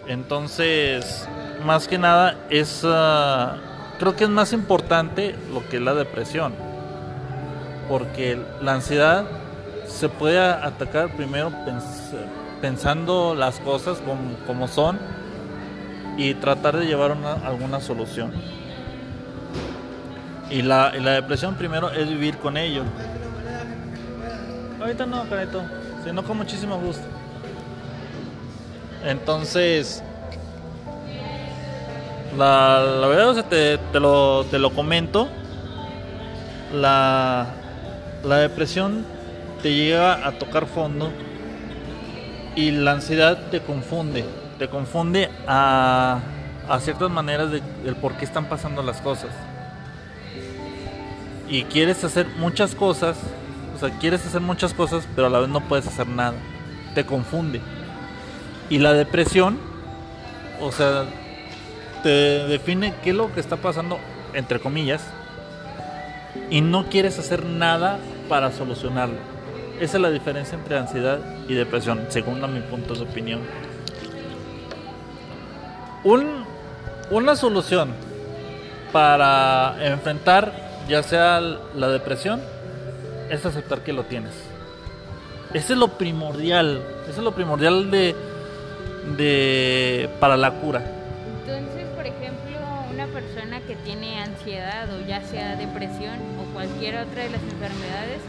[0.08, 1.28] Entonces,
[1.66, 3.58] más que nada es, ah,
[4.00, 6.54] creo que es más importante lo que es la depresión,
[7.90, 9.26] porque la ansiedad
[9.98, 12.14] se puede atacar primero pens-
[12.62, 14.00] pensando las cosas
[14.46, 15.00] como, son
[16.18, 18.32] y tratar de llevar una- alguna solución.
[20.50, 22.84] Y la, y la depresión primero es vivir con ello.
[24.80, 25.64] Ahorita no, carito,
[26.06, 27.04] sino con muchísimo gusto.
[29.04, 30.04] Entonces,
[32.38, 35.28] la, la verdad, o sea, te, te lo, te lo comento.
[36.74, 37.48] La,
[38.24, 39.06] la depresión
[39.62, 41.12] te llega a tocar fondo
[42.56, 44.26] y la ansiedad te confunde.
[44.58, 46.20] Te confunde a,
[46.68, 49.30] a ciertas maneras de, del por qué están pasando las cosas.
[51.48, 53.18] Y quieres hacer muchas cosas,
[53.76, 56.34] o sea, quieres hacer muchas cosas, pero a la vez no puedes hacer nada.
[56.96, 57.62] Te confunde.
[58.70, 59.60] Y la depresión,
[60.60, 61.06] o sea,
[62.04, 62.10] te
[62.48, 64.00] define qué es lo que está pasando,
[64.34, 65.04] entre comillas,
[66.50, 69.37] y no quieres hacer nada para solucionarlo.
[69.80, 73.42] Esa es la diferencia entre ansiedad y depresión, según a mi punto de opinión.
[76.04, 76.46] Un,
[77.12, 77.94] una solución
[78.92, 82.42] para enfrentar ya sea la depresión
[83.30, 84.34] es aceptar que lo tienes.
[85.54, 88.16] Ese es lo primordial, eso es lo primordial de,
[89.18, 90.82] de para la cura.
[91.46, 92.58] Entonces, por ejemplo,
[92.92, 98.22] una persona que tiene ansiedad o ya sea depresión o cualquier otra de las enfermedades,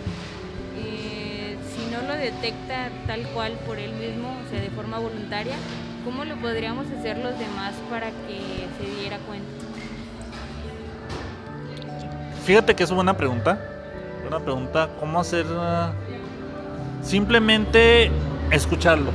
[1.90, 5.56] no lo detecta tal cual por él mismo, o sea, de forma voluntaria,
[6.04, 9.48] ¿cómo lo podríamos hacer los demás para que se diera cuenta?
[12.44, 13.60] Fíjate que es buena pregunta.
[14.26, 15.46] Una pregunta, ¿cómo hacer?
[17.02, 18.10] Simplemente
[18.50, 19.10] escucharlo.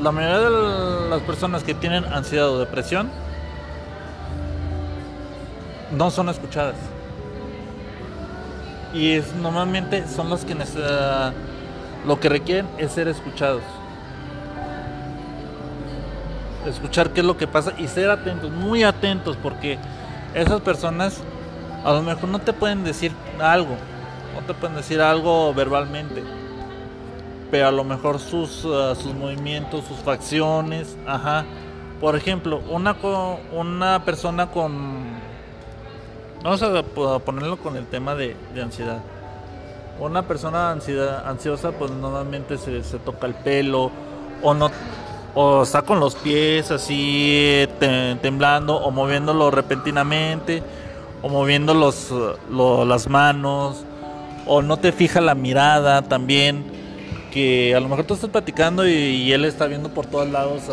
[0.00, 3.10] La mayoría de las personas que tienen ansiedad o depresión
[5.96, 6.76] no son escuchadas.
[8.94, 13.62] Y es, normalmente son los que uh, lo que requieren es ser escuchados.
[16.66, 19.78] Escuchar qué es lo que pasa y ser atentos, muy atentos, porque
[20.34, 21.20] esas personas
[21.84, 23.76] a lo mejor no te pueden decir algo,
[24.34, 26.22] no te pueden decir algo verbalmente,
[27.50, 31.44] pero a lo mejor sus, uh, sus movimientos, sus facciones, ajá.
[32.00, 32.96] Por ejemplo, una,
[33.52, 35.21] una persona con...
[36.42, 36.82] Vamos a
[37.20, 39.00] ponerlo con el tema de, ansiedad.
[40.00, 43.92] Una persona ansiedad, ansiosa pues normalmente se, toca el pelo
[44.42, 44.70] o no
[45.34, 47.66] o está con los pies así
[48.20, 50.62] temblando o moviéndolo repentinamente
[51.22, 52.12] o moviendo los,
[52.50, 53.84] las manos
[54.46, 56.64] o no te fija la mirada también
[57.32, 60.64] que a lo mejor tú estás platicando y, él está viendo por todos lados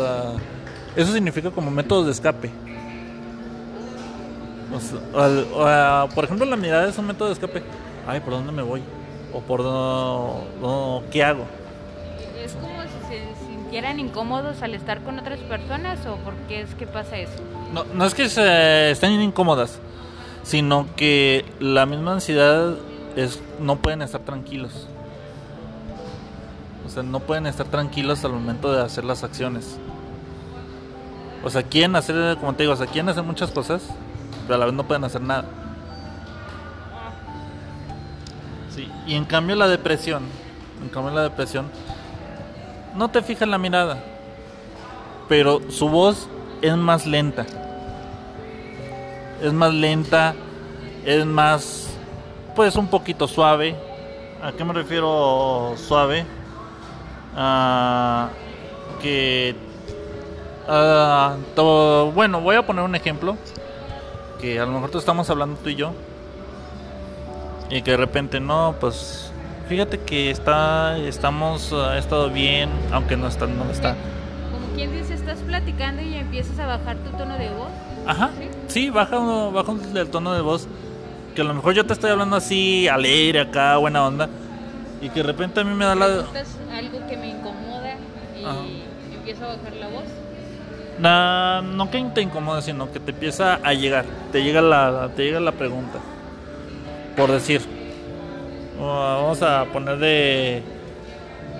[0.96, 2.50] eso significa como métodos de escape
[6.14, 7.62] por ejemplo la mirada es un método de escape
[8.06, 8.82] ay por dónde me voy
[9.32, 11.44] o por dónde, qué hago
[12.42, 12.80] es como
[13.70, 17.34] sintieran incómodos al estar con otras personas o por qué es que pasa eso?
[17.72, 19.78] No, no es que se estén incómodas,
[20.42, 22.74] sino que la misma ansiedad
[23.14, 24.88] es no pueden estar tranquilos.
[26.84, 29.78] O sea, no pueden estar tranquilos al momento de hacer las acciones.
[31.44, 33.82] O sea, quieren hacer, como te digo, o sea, quieren hacer muchas cosas,
[34.42, 35.44] pero a la vez no pueden hacer nada.
[38.74, 40.24] Sí, y en cambio la depresión,
[40.82, 41.66] en cambio la depresión
[42.96, 44.02] no te fijas la mirada,
[45.28, 46.28] pero su voz
[46.62, 47.46] es más lenta.
[49.42, 50.34] Es más lenta,
[51.04, 51.88] es más,
[52.54, 53.74] pues un poquito suave.
[54.42, 56.26] ¿A qué me refiero suave?
[59.00, 59.56] Que,
[60.68, 61.36] ah,
[62.14, 63.36] bueno, voy a poner un ejemplo.
[64.40, 65.92] Que a lo mejor tú estamos hablando tú y yo.
[67.70, 69.30] Y que de repente no, pues
[69.70, 73.94] Fíjate que está, estamos, ha estado bien, aunque no está, no está.
[74.50, 77.68] Como quien dice, estás platicando y empiezas a bajar tu tono de voz.
[78.04, 78.30] Ajá,
[78.66, 80.66] sí, baja, baja el tono de voz.
[81.36, 84.28] Que a lo mejor yo te estoy hablando así, alegre acá, buena onda.
[85.00, 86.04] Y que de repente a mí me da la...
[86.06, 87.94] algo que me incomoda
[88.36, 90.02] y empiezo a bajar la voz.
[91.00, 94.04] No, no que te incomoda, sino que te empieza a llegar.
[94.32, 95.98] Te llega la, te llega la pregunta.
[97.16, 97.62] Por decir,
[98.80, 100.62] Vamos a poner de.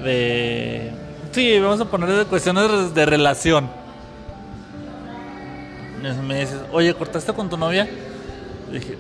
[0.03, 0.91] de.
[1.33, 3.69] Sí, vamos a poner de cuestiones de relación.
[6.27, 7.87] Me dices, oye, ¿cortaste con tu novia?
[8.73, 8.97] dije,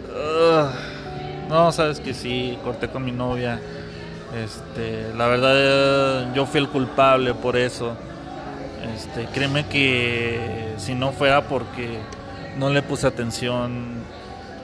[1.48, 3.58] no, sabes que sí, corté con mi novia.
[4.36, 7.96] Este, la verdad, yo fui el culpable por eso.
[8.94, 11.98] Este, créeme que si no fuera porque
[12.56, 13.94] no le puse atención,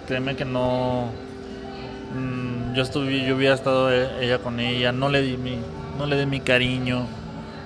[0.06, 1.10] créeme que no.
[2.14, 5.58] Mm, yo estuve, yo hubiera estado e, ella con ella, no le di mi,
[5.98, 7.06] no le di mi cariño.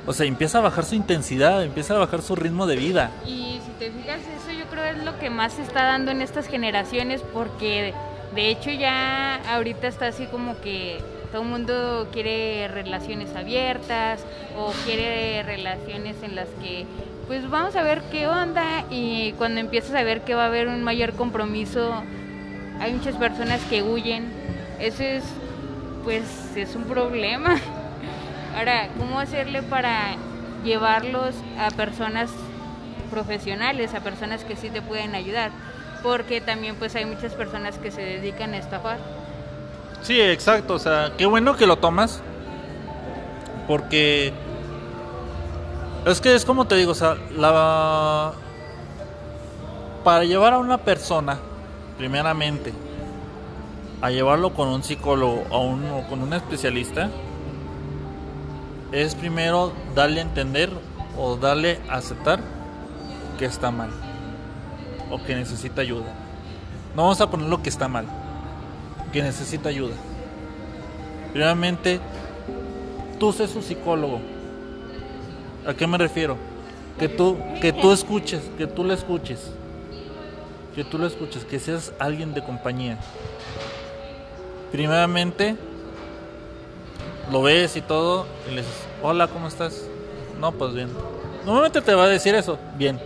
[0.06, 3.10] O sea, empieza a bajar su intensidad, empieza a bajar su ritmo de vida.
[3.26, 6.22] Y si te fijas, eso yo creo es lo que más se está dando en
[6.22, 7.94] estas generaciones, porque
[8.34, 11.00] de hecho ya ahorita está así como que
[11.30, 14.24] todo el mundo quiere relaciones abiertas
[14.58, 16.86] o quiere relaciones en las que
[17.26, 20.68] pues vamos a ver qué onda y cuando empiezas a ver que va a haber
[20.68, 22.02] un mayor compromiso
[22.80, 24.40] hay muchas personas que huyen
[24.80, 25.24] ese es,
[26.04, 27.56] pues, es un problema.
[28.56, 30.16] Ahora, ¿cómo hacerle para
[30.64, 32.30] llevarlos a personas
[33.10, 35.50] profesionales, a personas que sí te pueden ayudar?
[36.02, 38.98] Porque también pues hay muchas personas que se dedican a estafar.
[40.02, 42.22] Sí, exacto, o sea, qué bueno que lo tomas.
[43.66, 44.32] Porque
[46.06, 48.32] es que es como te digo, o sea, la
[50.02, 51.38] para llevar a una persona
[51.98, 52.72] primeramente
[54.00, 57.10] a llevarlo con un psicólogo o, un, o con un especialista
[58.92, 60.70] es primero darle a entender
[61.18, 62.40] o darle a aceptar
[63.38, 63.90] que está mal
[65.10, 66.12] o que necesita ayuda.
[66.96, 68.06] No vamos a poner lo que está mal,
[69.12, 69.94] que necesita ayuda.
[71.32, 72.00] Primeramente,
[73.18, 74.20] tú sé su psicólogo.
[75.66, 76.36] ¿A qué me refiero?
[76.98, 79.52] Que tú, que tú escuches, que tú le escuches.
[80.74, 82.98] Que tú lo escuches, que seas alguien de compañía.
[84.72, 85.56] Primeramente,
[87.30, 89.84] lo ves y todo, y le dices, hola, ¿cómo estás?
[90.40, 90.90] No, pues bien.
[91.44, 93.00] Normalmente te va a decir eso, bien.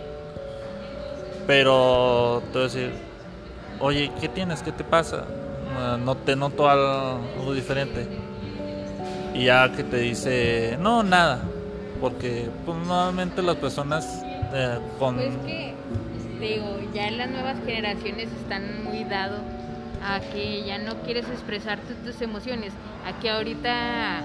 [1.47, 2.91] Pero te va a decir,
[3.79, 4.61] oye, ¿qué tienes?
[4.61, 5.25] ¿Qué te pasa?
[5.77, 8.07] Ah, No te noto algo diferente.
[9.33, 11.41] Y ya que te dice, no, nada.
[11.99, 14.05] Porque pues, normalmente las personas
[14.53, 15.15] eh, con...
[15.15, 15.73] Pues que,
[16.39, 19.39] digo, ya las nuevas generaciones están muy dados
[20.03, 22.73] a que ya no quieres expresar tu- tus emociones,
[23.05, 24.21] a que ahorita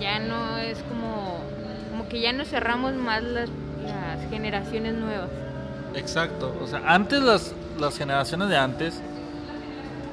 [0.00, 1.38] ya no es como,
[1.90, 3.48] como que ya nos cerramos más las,
[3.84, 5.30] las generaciones nuevas.
[5.94, 6.54] Exacto.
[6.62, 9.00] O sea, antes las, las generaciones de antes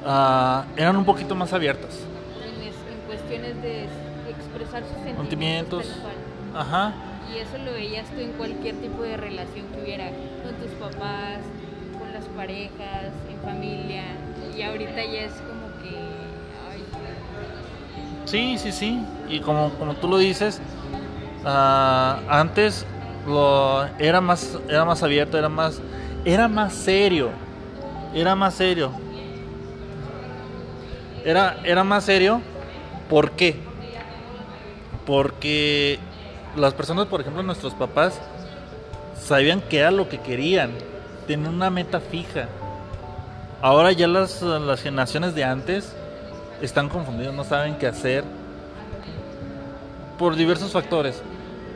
[0.04, 1.90] ah, eran un poquito más abiertas.
[2.42, 3.84] En, es- en cuestiones de
[4.30, 5.86] expresar sus sentimientos.
[6.54, 6.92] Ajá.
[7.34, 11.38] Y eso lo veías tú en cualquier tipo de relación que hubiera, con tus papás,
[11.98, 14.02] con las parejas, en familia.
[14.56, 15.96] Y ahorita ya es como que,
[16.70, 16.84] ay,
[18.26, 19.00] Sí, sí, sí.
[19.28, 20.60] Y como, como tú lo dices,
[21.44, 22.86] ah, antes
[23.26, 25.80] lo, era, más, era más abierto, era más,
[26.24, 27.30] era más serio.
[28.14, 28.92] Era más serio.
[31.24, 32.40] Era, era más serio.
[33.08, 33.56] ¿Por qué?
[35.06, 35.98] Porque
[36.56, 38.20] las personas, por ejemplo, nuestros papás,
[39.20, 40.72] sabían qué era lo que querían.
[41.26, 42.48] Tenían una meta fija.
[43.62, 45.94] Ahora ya las, las generaciones de antes
[46.60, 48.24] están confundidos, no saben qué hacer
[50.18, 51.22] por diversos factores.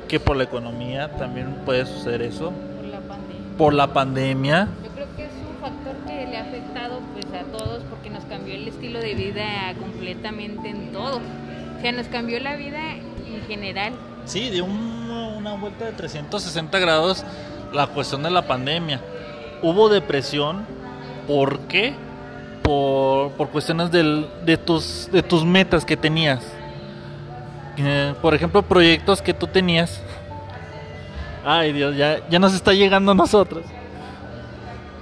[0.06, 2.52] Que por la economía también puede suceder eso.
[2.52, 3.56] por la pandemia.
[3.58, 4.68] Por la pandemia.
[4.82, 7.77] Yo creo que es un factor que le ha afectado pues a todos
[8.78, 11.16] estilo de vida completamente en todo.
[11.16, 13.92] O sea, nos cambió la vida en general.
[14.24, 17.24] Sí, dio un- una vuelta de 360 grados
[17.72, 19.00] la cuestión de la pandemia.
[19.62, 20.64] Hubo depresión.
[21.26, 21.92] ¿Por qué?
[22.62, 26.40] Por, por cuestiones del- de, tus, de tus metas que tenías.
[27.78, 30.00] Eh, por ejemplo, proyectos que tú tenías.
[31.44, 33.64] Ay, Dios, ya, ya nos está llegando a nosotros.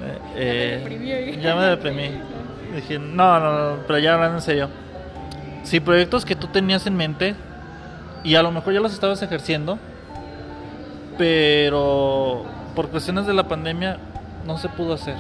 [0.03, 2.11] Eh, eh, ya me deprimí.
[2.75, 4.69] Dije, no, no, no, pero ya hablando en serio.
[5.63, 7.35] Si proyectos que tú tenías en mente
[8.23, 9.79] y a lo mejor ya los estabas ejerciendo,
[11.19, 12.45] pero
[12.75, 13.99] por cuestiones de la pandemia
[14.47, 15.17] no se pudo hacer.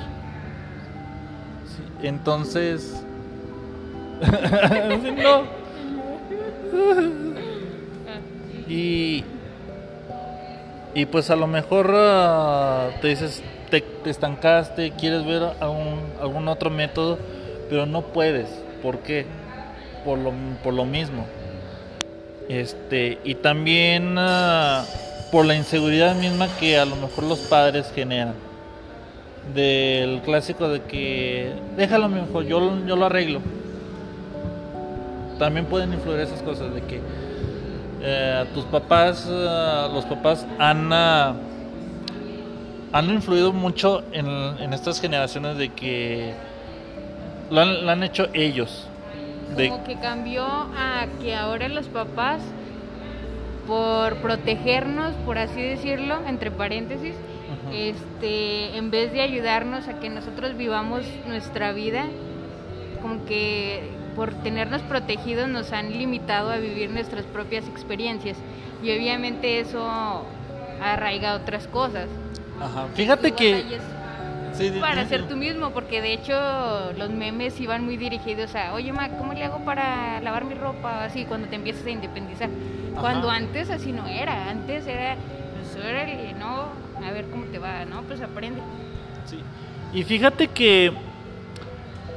[1.66, 3.02] Sí, entonces,
[5.22, 5.66] no.
[8.68, 9.24] y
[10.96, 13.42] y pues a lo mejor ah, te dices
[13.80, 17.18] te, te estancaste, quieres ver algún, algún otro método,
[17.68, 18.48] pero no puedes.
[18.82, 19.26] ¿Por qué?
[20.04, 21.26] Por lo, por lo mismo.
[22.48, 24.84] Este, y también ah,
[25.32, 28.34] por la inseguridad misma que a lo mejor los padres generan.
[29.54, 33.40] Del clásico de que déjalo mejor, yo, yo lo arreglo.
[35.38, 37.00] También pueden influir esas cosas de que
[38.02, 41.34] eh, tus papás, ah, los papás han, ah,
[42.92, 46.34] han influido mucho en, en estas generaciones de que
[47.50, 48.88] lo han, lo han hecho ellos.
[49.56, 52.40] De, Como que cambió a que ahora los papás,
[53.66, 57.14] por protegernos, por así decirlo, entre paréntesis,
[57.72, 62.06] este, en vez de ayudarnos a que nosotros vivamos nuestra vida,
[63.02, 68.36] como que por tenernos protegidos nos han limitado a vivir nuestras propias experiencias
[68.82, 69.86] y obviamente eso
[70.80, 72.08] arraiga otras cosas.
[72.60, 72.86] Ajá.
[72.94, 73.78] Fíjate que...
[74.52, 76.32] Sí, para ser tú mismo, porque de hecho
[76.96, 81.04] los memes iban muy dirigidos a, oye, ma, ¿cómo le hago para lavar mi ropa?
[81.04, 82.48] Así, cuando te empiezas a independizar.
[82.92, 83.00] Ajá.
[83.02, 85.16] Cuando antes así no era, antes era,
[85.54, 86.68] pues órale, no,
[87.06, 88.62] a ver cómo te va, no, pues aprende.
[89.26, 89.40] Sí.
[89.92, 90.90] Y fíjate que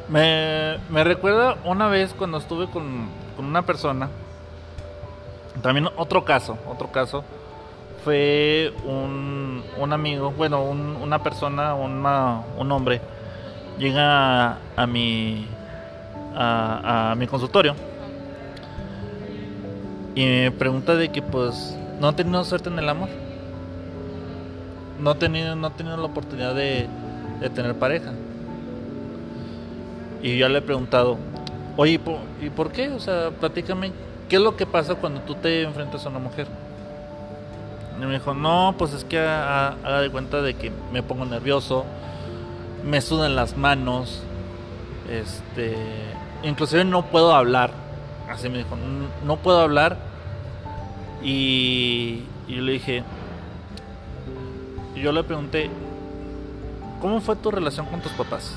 [0.07, 4.09] me, me recuerda una vez cuando estuve con, con una persona,
[5.61, 7.25] también otro caso, otro caso,
[8.03, 13.01] fue un, un amigo, bueno, un- una persona, una- un hombre,
[13.77, 15.45] llega a, mi,
[16.35, 17.75] a, a mi consultorio
[20.15, 23.09] y me pregunta de que pues no ha tenido suerte en el amor.
[24.99, 26.87] No ha tenido, no ha tenido la oportunidad de,
[27.39, 28.11] de tener pareja.
[30.21, 31.17] Y yo le he preguntado,
[31.77, 32.89] Oye, ¿y por, ¿y por qué?
[32.89, 33.93] O sea, platícame,
[34.27, 36.47] ¿qué es lo que pasa cuando tú te enfrentas a una mujer?
[38.01, 41.25] Y me dijo, no, pues es que ha- haga de cuenta de que me pongo
[41.25, 41.85] nervioso,
[42.85, 44.23] me sudan las manos,
[45.09, 45.75] este,
[46.43, 47.71] inclusive no puedo hablar.
[48.29, 49.97] Así me dijo, "N- no puedo hablar.
[51.21, 53.03] Y, y yo le dije,
[54.95, 55.69] y yo le pregunté,
[57.01, 58.55] ¿cómo fue tu relación con tus papás?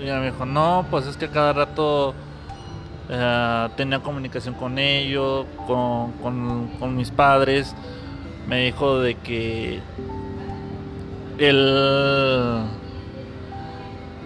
[0.00, 2.14] Y ella me dijo, no, pues es que cada rato
[3.76, 7.74] tenía comunicación con ellos, con, mis padres.
[8.46, 9.80] Me dijo de que
[11.38, 12.64] él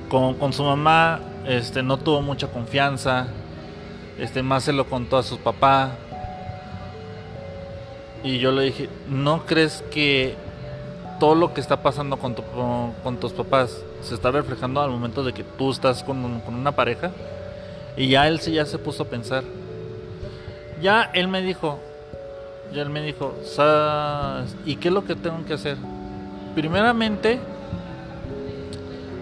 [0.08, 3.28] con, su mamá este, no tuvo mucha confianza.
[4.18, 5.92] Este, más se lo contó a su papá.
[8.22, 10.36] Y yo le dije, ¿no crees que
[11.20, 12.42] todo lo que está pasando con, tu-
[13.02, 17.10] con, tus papás se está reflejando al momento de que tú estás con una pareja?
[17.96, 19.44] Y ya él se, ya se puso a pensar.
[20.82, 21.78] Ya él me dijo,
[22.72, 25.76] ya él me dijo, "Sa- ¿y qué es lo que tengo que hacer?
[26.54, 27.38] Primeramente,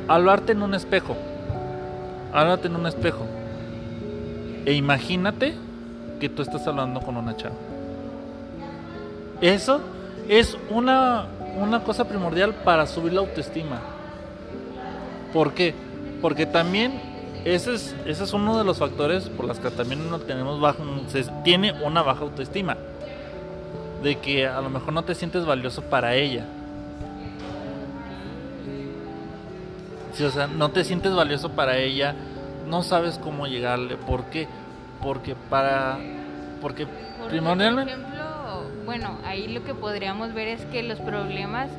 [0.09, 1.17] hablarte en un espejo.
[2.33, 3.27] Háblate en un espejo.
[4.65, 5.55] E imagínate
[6.21, 7.55] que tú estás hablando con una chava.
[9.41, 9.81] Eso
[10.29, 11.27] es una,
[11.61, 13.81] una cosa primordial para subir la autoestima.
[15.33, 15.75] ¿Por qué?
[16.21, 16.93] Porque también
[17.45, 20.85] ese es, ese es uno de los factores por los que también no tenemos bajo,
[21.09, 22.77] se tiene una baja autoestima.
[24.03, 26.45] De que a lo mejor no te sientes valioso para ella.
[30.13, 32.15] Sí, o sea, no te sientes valioso para ella,
[32.69, 33.97] no sabes cómo llegarle.
[33.97, 34.49] ¿Por qué?
[35.03, 35.99] Porque para.
[36.61, 37.93] Porque Porque, primordialmente.
[37.93, 41.71] Por ejemplo, bueno, ahí lo que podríamos ver es que los problemas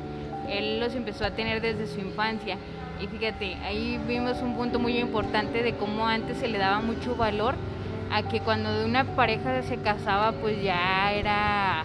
[0.48, 2.58] él los empezó a tener desde su infancia.
[3.00, 7.16] Y fíjate, ahí vimos un punto muy importante de cómo antes se le daba mucho
[7.16, 7.54] valor
[8.10, 11.84] a que cuando una pareja se casaba, pues ya era,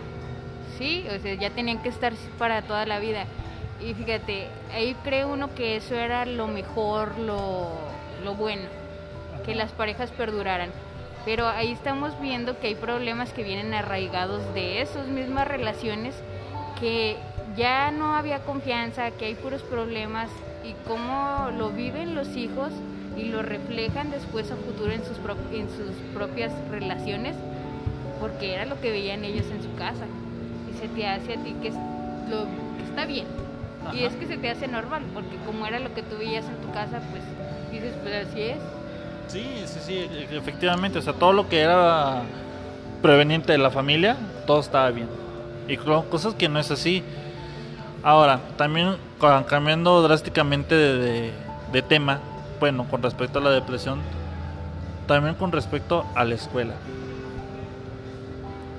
[0.77, 3.25] sí, o sea, ya tenían que estar para toda la vida.
[3.81, 7.71] Y fíjate, ahí cree uno que eso era lo mejor, lo,
[8.23, 8.63] lo bueno,
[9.45, 10.69] que las parejas perduraran.
[11.25, 16.15] Pero ahí estamos viendo que hay problemas que vienen arraigados de esas mismas relaciones,
[16.79, 17.17] que
[17.57, 20.29] ya no había confianza, que hay puros problemas
[20.63, 22.71] y cómo lo viven los hijos
[23.17, 27.35] y lo reflejan después a futuro en sus, pro- en sus propias relaciones,
[28.19, 30.05] porque era lo que veían ellos en su casa.
[30.73, 31.75] Y se te hace a ti que, es
[32.29, 32.45] lo,
[32.77, 33.25] que está bien.
[33.93, 34.07] Y Ajá.
[34.07, 36.71] es que se te hace normal, porque como era lo que tú veías en tu
[36.71, 37.23] casa, pues
[37.71, 38.57] dices, pues así es.
[39.27, 40.99] Sí, sí, sí, efectivamente.
[40.99, 42.21] O sea, todo lo que era
[43.01, 44.15] preveniente de la familia,
[44.47, 45.07] todo estaba bien.
[45.67, 47.03] Y co- cosas que no es así.
[48.03, 51.33] Ahora, también cambiando drásticamente de, de-
[51.71, 52.19] de tema,
[52.59, 53.99] bueno, con respecto a la depresión,
[55.07, 56.73] también con respecto a la escuela.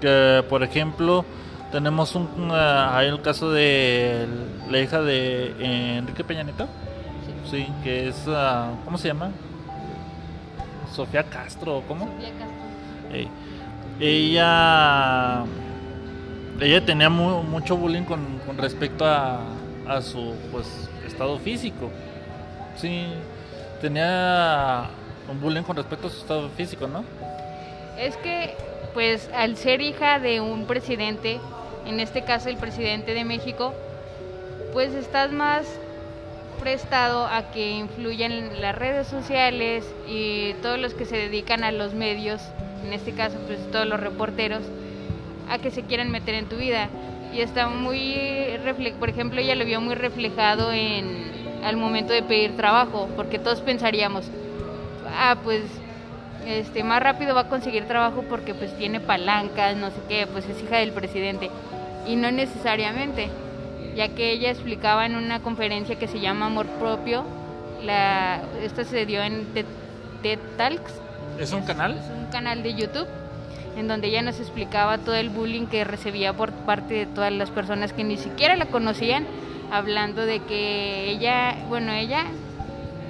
[0.00, 1.24] Que, por ejemplo,
[1.72, 4.26] tenemos un, una- hay el caso de
[4.70, 6.66] la hija de eh, Enrique Peña Nieto,
[7.50, 9.30] sí, que es, ah, ¿cómo se llama?
[10.94, 12.06] Sofía Castro, ¿cómo?
[12.06, 12.56] Sofía Castro.
[13.12, 13.28] Eh,
[14.00, 15.44] ella
[16.60, 19.40] ella tenía mu- mucho bullying con, con respecto a,
[19.86, 20.66] a su pues
[21.06, 21.90] estado físico
[22.76, 23.06] sí
[23.80, 24.88] tenía
[25.28, 27.04] un bullying con respecto a su estado físico no
[27.98, 28.54] Es que,
[28.94, 31.38] pues, al ser hija de un presidente,
[31.86, 33.74] en este caso el presidente de México,
[34.72, 35.66] pues estás más
[36.60, 41.94] prestado a que influyan las redes sociales y todos los que se dedican a los
[41.94, 42.40] medios,
[42.84, 44.62] en este caso, pues todos los reporteros,
[45.50, 46.88] a que se quieran meter en tu vida.
[47.32, 48.58] Y está muy,
[48.98, 51.30] por ejemplo, ella lo vio muy reflejado en
[51.64, 54.24] al momento de pedir trabajo, porque todos pensaríamos,
[55.14, 55.62] ah, pues
[56.46, 60.46] este más rápido va a conseguir trabajo porque pues tiene palancas, no sé qué, pues
[60.46, 61.50] es hija del presidente.
[62.06, 63.28] Y no necesariamente,
[63.94, 67.24] ya que ella explicaba en una conferencia que se llama Amor Propio,
[67.84, 69.46] la, esto se dio en
[70.22, 70.94] TED Talks,
[71.38, 73.06] es un canal es un canal de YouTube
[73.76, 77.50] en donde ella nos explicaba todo el bullying que recibía por parte de todas las
[77.50, 79.26] personas que ni siquiera la conocían,
[79.70, 82.24] hablando de que ella, bueno, ella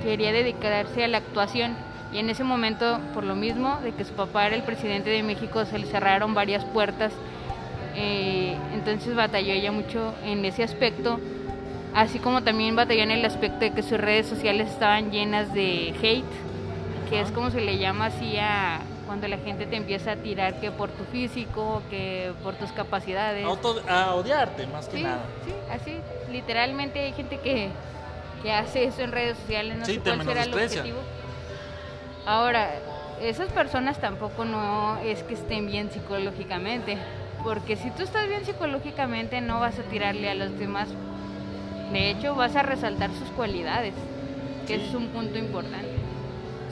[0.02, 1.74] quería dedicarse a la actuación.
[2.12, 5.22] Y en ese momento, por lo mismo de que su papá era el presidente de
[5.22, 7.12] México, se le cerraron varias puertas,
[7.94, 11.20] eh, entonces batalló ella mucho en ese aspecto,
[11.94, 15.94] así como también batalló en el aspecto de que sus redes sociales estaban llenas de
[16.02, 16.24] hate,
[17.08, 18.80] que es como se le llama así a
[19.10, 23.44] cuando la gente te empieza a tirar que por tu físico, que por tus capacidades.
[23.44, 25.96] Auto- a odiarte más que Sí, nada sí, así.
[26.30, 27.70] Literalmente hay gente que,
[28.40, 30.98] que hace eso en redes sociales, no Sí, sé cuál será el objetivo.
[32.24, 32.70] Ahora,
[33.20, 36.96] esas personas tampoco no es que estén bien psicológicamente,
[37.42, 40.88] porque si tú estás bien psicológicamente no vas a tirarle a los demás.
[41.92, 43.94] De hecho, vas a resaltar sus cualidades,
[44.68, 45.98] que es un punto importante.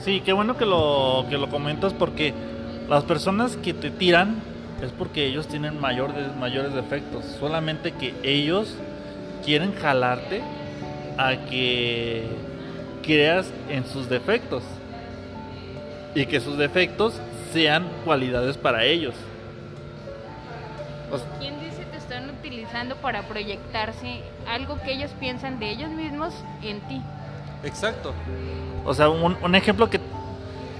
[0.03, 2.33] Sí, qué bueno que lo, que lo comentas porque
[2.87, 4.41] las personas que te tiran
[4.81, 7.25] es porque ellos tienen mayor mayores defectos.
[7.39, 8.75] Solamente que ellos
[9.43, 10.41] quieren jalarte
[11.17, 12.27] a que
[13.03, 14.63] creas en sus defectos
[16.15, 17.19] y que sus defectos
[17.51, 19.15] sean cualidades para ellos.
[21.39, 26.79] ¿Quién dice te están utilizando para proyectarse algo que ellos piensan de ellos mismos en
[26.81, 27.01] ti?
[27.63, 28.13] Exacto.
[28.85, 29.99] O sea, un, ejemplo que,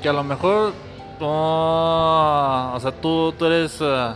[0.01, 0.73] que, a lo mejor,
[1.19, 4.13] o sea, tú, tú eres, uh,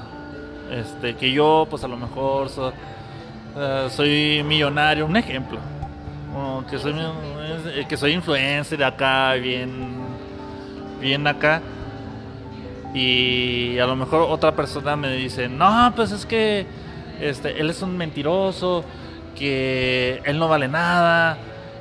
[0.71, 5.59] este, que yo, pues a lo mejor uh, soy millonario, un ejemplo.
[6.69, 6.95] que soy,
[7.87, 10.03] que soy influencer acá, bien
[11.03, 11.61] bien acá
[12.93, 16.65] y a lo mejor otra persona me dice, no, pues es que
[17.19, 18.85] este, él es un mentiroso,
[19.35, 21.37] que él no vale nada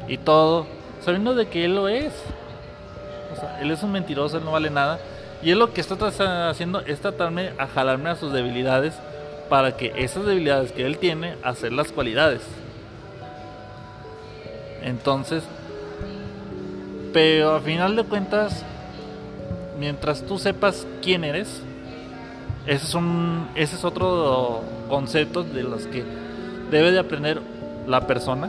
[0.08, 0.66] y todo,
[1.00, 2.12] sabiendo de que él lo es.
[3.32, 4.98] O sea, él es un mentiroso, él no vale nada.
[5.42, 5.96] Y él lo que está
[6.48, 8.94] haciendo es tratarme a jalarme a sus debilidades
[9.48, 12.42] para que esas debilidades que él tiene, hacer las cualidades.
[14.82, 15.44] Entonces,
[17.12, 18.64] pero a final de cuentas,
[19.78, 21.62] mientras tú sepas quién eres,
[22.66, 26.04] ese es, un, ese es otro concepto de los que
[26.70, 27.40] debe de aprender
[27.86, 28.48] la persona.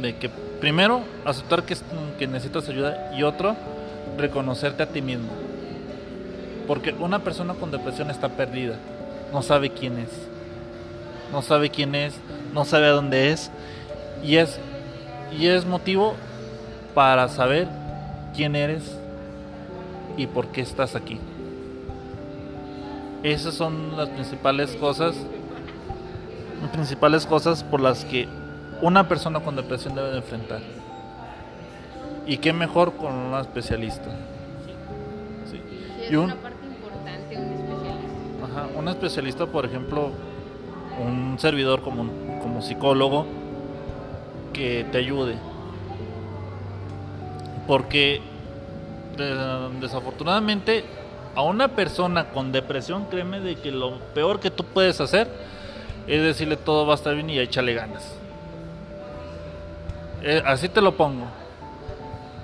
[0.00, 1.76] De que primero aceptar que,
[2.18, 3.56] que necesitas ayuda y otro
[4.16, 5.30] reconocerte a ti mismo.
[6.66, 8.76] Porque una persona con depresión está perdida,
[9.32, 10.10] no sabe quién es,
[11.32, 12.14] no sabe quién es,
[12.52, 13.50] no sabe a dónde es
[14.22, 14.58] y es
[15.36, 16.14] y es motivo
[16.94, 17.68] para saber
[18.34, 18.82] quién eres
[20.16, 21.18] y por qué estás aquí.
[23.22, 25.14] Esas son las principales cosas,
[26.72, 28.28] principales cosas por las que
[28.82, 30.60] una persona con depresión debe de enfrentar.
[32.26, 34.10] Y qué mejor con una especialista.
[35.50, 35.60] Sí.
[36.02, 38.44] es una parte importante un especialista.
[38.44, 40.10] Ajá, un especialista, por ejemplo,
[41.02, 42.10] un servidor como,
[42.40, 43.26] como psicólogo
[44.52, 45.36] que te ayude.
[47.66, 48.20] Porque
[49.80, 50.84] desafortunadamente
[51.34, 55.28] a una persona con depresión, créeme de que lo peor que tú puedes hacer
[56.06, 58.19] es decirle todo va a estar bien y échale ganas.
[60.22, 61.24] Eh, así te lo pongo.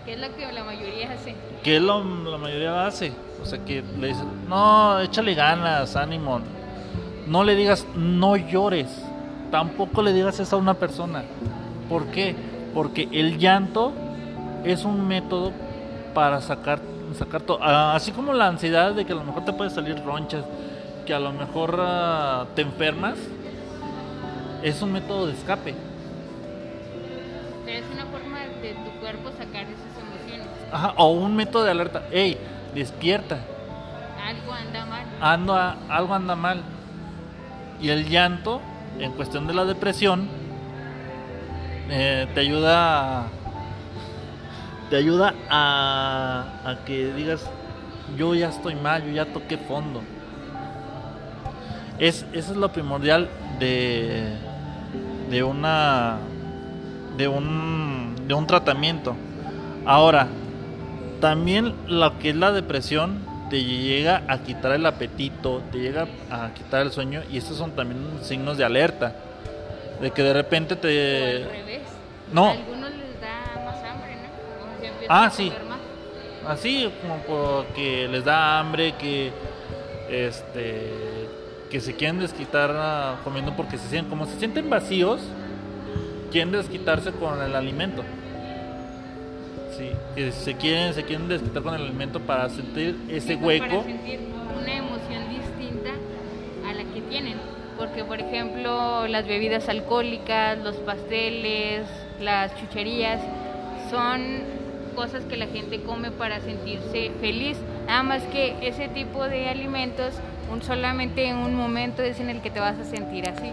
[0.05, 1.35] ¿Qué es lo que la mayoría hace?
[1.63, 3.13] ¿Qué es lo la mayoría hace?
[3.43, 6.41] O sea, que le dicen, no, échale ganas, ánimo.
[7.27, 9.03] No le digas, no llores.
[9.51, 11.25] Tampoco le digas eso a una persona.
[11.89, 12.35] ¿Por qué?
[12.73, 13.93] Porque el llanto
[14.65, 15.53] es un método
[16.15, 16.81] para sacar,
[17.19, 17.59] sacar todo.
[17.61, 20.45] Ah, así como la ansiedad de que a lo mejor te puede salir ronchas,
[21.05, 23.19] que a lo mejor ah, te enfermas,
[24.63, 25.75] es un método de escape.
[27.77, 30.47] Pero es una forma de tu cuerpo sacar esas emociones.
[30.73, 32.05] Ajá, o un método de alerta.
[32.11, 32.39] ¡Ey!
[32.75, 33.39] Despierta.
[34.27, 35.05] Algo anda mal.
[35.21, 35.55] Ando
[35.91, 36.63] algo anda mal.
[37.81, 38.63] Y el llanto,
[38.99, 40.27] en cuestión de la depresión,
[41.91, 43.27] eh, te ayuda a
[44.89, 47.45] te ayuda a, a que digas,
[48.17, 50.01] yo ya estoy mal, yo ya toqué fondo.
[51.99, 54.33] Es, eso es lo primordial de,
[55.29, 56.19] de una
[57.17, 59.15] de un, de un tratamiento.
[59.85, 60.29] Ahora,
[61.21, 66.51] también lo que es la depresión te llega a quitar el apetito, te llega a
[66.55, 69.15] quitar el sueño y estos son también signos de alerta.
[70.01, 71.45] De que de repente te...
[71.45, 71.83] al revés.
[72.33, 72.55] No.
[75.09, 75.53] Ah, sí.
[76.47, 79.33] Así como porque les da hambre, que
[80.11, 81.27] este
[81.71, 85.21] que se quieren desquitar ah, comiendo porque se sienten como se sienten vacíos,
[86.31, 88.03] quieren desquitarse con el alimento.
[89.77, 93.67] Sí, que se quieren se quieren desquitar con el alimento para sentir ese hueco.
[93.67, 94.21] Para sentir
[94.59, 95.91] una emoción distinta
[96.67, 97.37] a la que tienen,
[97.79, 101.87] porque por ejemplo, las bebidas alcohólicas, los pasteles,
[102.21, 103.21] las chucherías
[103.91, 104.45] son
[104.95, 107.59] cosas que la gente come para sentirse feliz.
[107.87, 110.15] Nada más que ese tipo de alimentos,
[110.51, 113.53] un, solamente en un momento es en el que te vas a sentir así.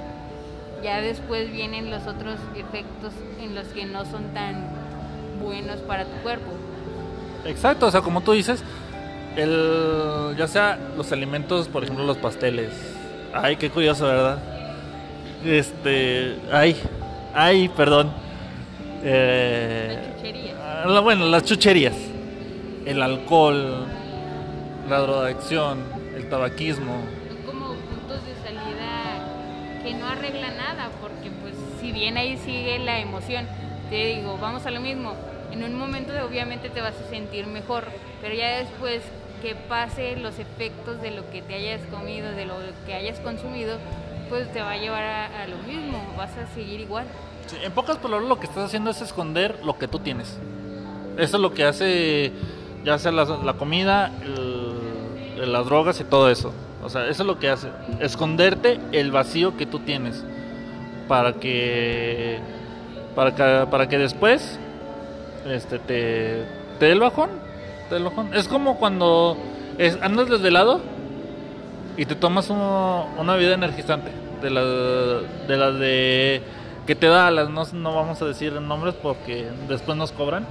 [0.84, 4.68] Ya después vienen los otros efectos en los que no son tan
[5.42, 6.52] buenos para tu cuerpo.
[7.46, 8.64] Exacto, o sea, como tú dices,
[9.36, 12.70] el, ya sea los alimentos, por ejemplo, los pasteles.
[13.34, 14.40] Ay, qué curioso, ¿verdad?
[15.46, 16.76] Este, ay,
[17.34, 18.12] ay, perdón.
[19.04, 19.98] Eh,
[21.04, 21.96] bueno, las chucherías.
[22.86, 23.86] el alcohol,
[24.90, 25.80] la drogadicción,
[26.16, 27.23] el tabaquismo.
[29.84, 33.48] Que no arreglan nada, porque pues si bien ahí sigue la emoción,
[33.90, 35.14] te digo, vamos a lo mismo,
[35.52, 37.86] en un momento obviamente te vas a sentir mejor,
[38.22, 39.04] pero ya después
[39.42, 42.56] que pase los efectos de lo que te hayas comido, de lo
[42.86, 43.78] que hayas consumido,
[44.30, 47.06] pues te va a llevar a, lo mismo, vas a seguir igual.
[47.62, 50.40] En pocas palabras lo que estás haciendo es esconder lo que tú tienes.
[51.18, 52.32] Eso es lo que hace
[52.84, 54.12] ya sea la, comida,
[55.38, 56.54] las drogas y todo eso.
[56.84, 57.70] O sea, eso es lo que hace.
[58.00, 60.24] Esconderte el vacío que tú tienes.
[61.08, 62.40] Para que.
[63.16, 64.60] Para que, para que después.
[65.48, 66.46] Este te.
[66.80, 67.30] Te dé el bajón.
[67.90, 68.34] Te el bajón.
[68.34, 69.38] Es como cuando
[69.78, 70.82] es, andas desvelado.
[71.96, 74.12] Y te tomas uno- una bebida energizante.
[74.42, 75.58] De la de.
[75.58, 76.42] las de
[76.88, 77.50] que te da las.
[77.50, 80.46] No, no vamos a decir nombres porque después nos cobran.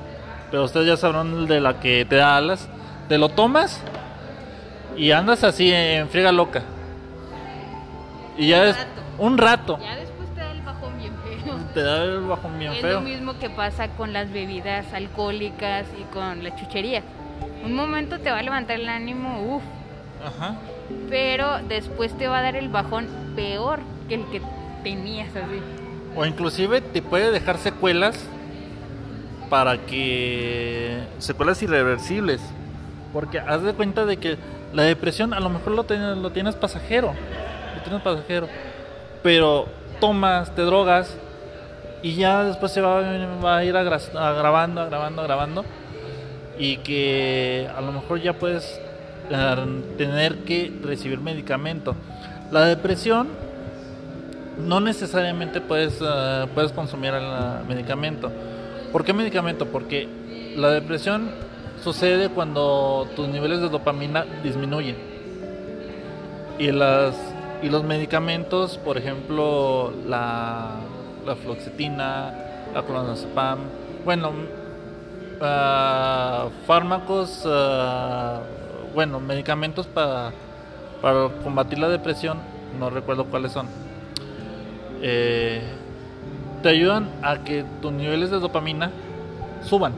[0.51, 2.69] Pero ustedes ya sabrán de la que te da alas.
[3.09, 3.81] Te lo tomas
[4.97, 6.63] y andas así en friega loca.
[8.37, 9.03] Y ya Un es rato.
[9.19, 9.79] un rato.
[9.81, 11.57] Ya después te da el bajón bien feo.
[11.75, 12.95] Te da el bajón bien es feo.
[12.95, 17.03] lo mismo que pasa con las bebidas alcohólicas y con la chuchería.
[17.65, 19.63] Un momento te va a levantar el ánimo, uff,
[20.25, 20.57] Ajá.
[21.09, 24.41] pero después te va a dar el bajón peor que el que
[24.83, 25.61] tenías así.
[26.17, 28.19] O inclusive te puede dejar secuelas
[29.49, 32.41] para que secuelas irreversibles.
[33.13, 34.39] Porque haz de cuenta de que
[34.73, 37.15] la depresión a lo mejor lo tienes, lo tienes pasajero.
[37.77, 38.49] Lo tienes pasajero.
[39.23, 39.67] Pero
[40.01, 41.17] tomas, te drogas
[42.03, 45.65] y ya después se va, a ir agra- agravando, agravando, agravando.
[46.59, 48.81] Y que a lo mejor ya puedes
[49.31, 51.95] eh, tener que recibir medicamento.
[52.51, 53.29] La depresión
[54.59, 58.31] no necesariamente puedes, eh, puedes consumir el eh, medicamento.
[58.91, 59.67] ¿Por qué medicamento?
[59.67, 60.09] Porque
[60.57, 61.31] la depresión
[61.83, 64.97] sucede cuando tus niveles de dopamina disminuyen.
[66.59, 67.15] Y, las,
[67.63, 70.77] y los medicamentos, por ejemplo, la,
[71.27, 72.35] la fluoxetina,
[72.75, 73.59] la clonazepam,
[74.05, 74.33] bueno,
[75.41, 78.41] ah, fármacos, ah,
[78.95, 80.33] bueno, medicamentos para,
[81.01, 82.39] para combatir la depresión,
[82.79, 83.67] no recuerdo cuáles son
[85.03, 85.61] eh,
[86.63, 88.93] te ayudan a que tus niveles de dopamina
[89.65, 89.93] suban.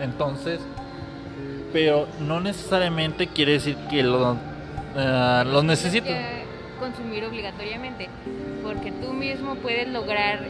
[0.00, 0.60] Entonces,
[1.72, 4.36] pero no necesariamente quiere decir que lo,
[4.96, 6.08] eh, los necesitas.
[6.08, 6.44] que
[6.80, 8.08] consumir obligatoriamente,
[8.62, 10.40] porque tú mismo puedes lograr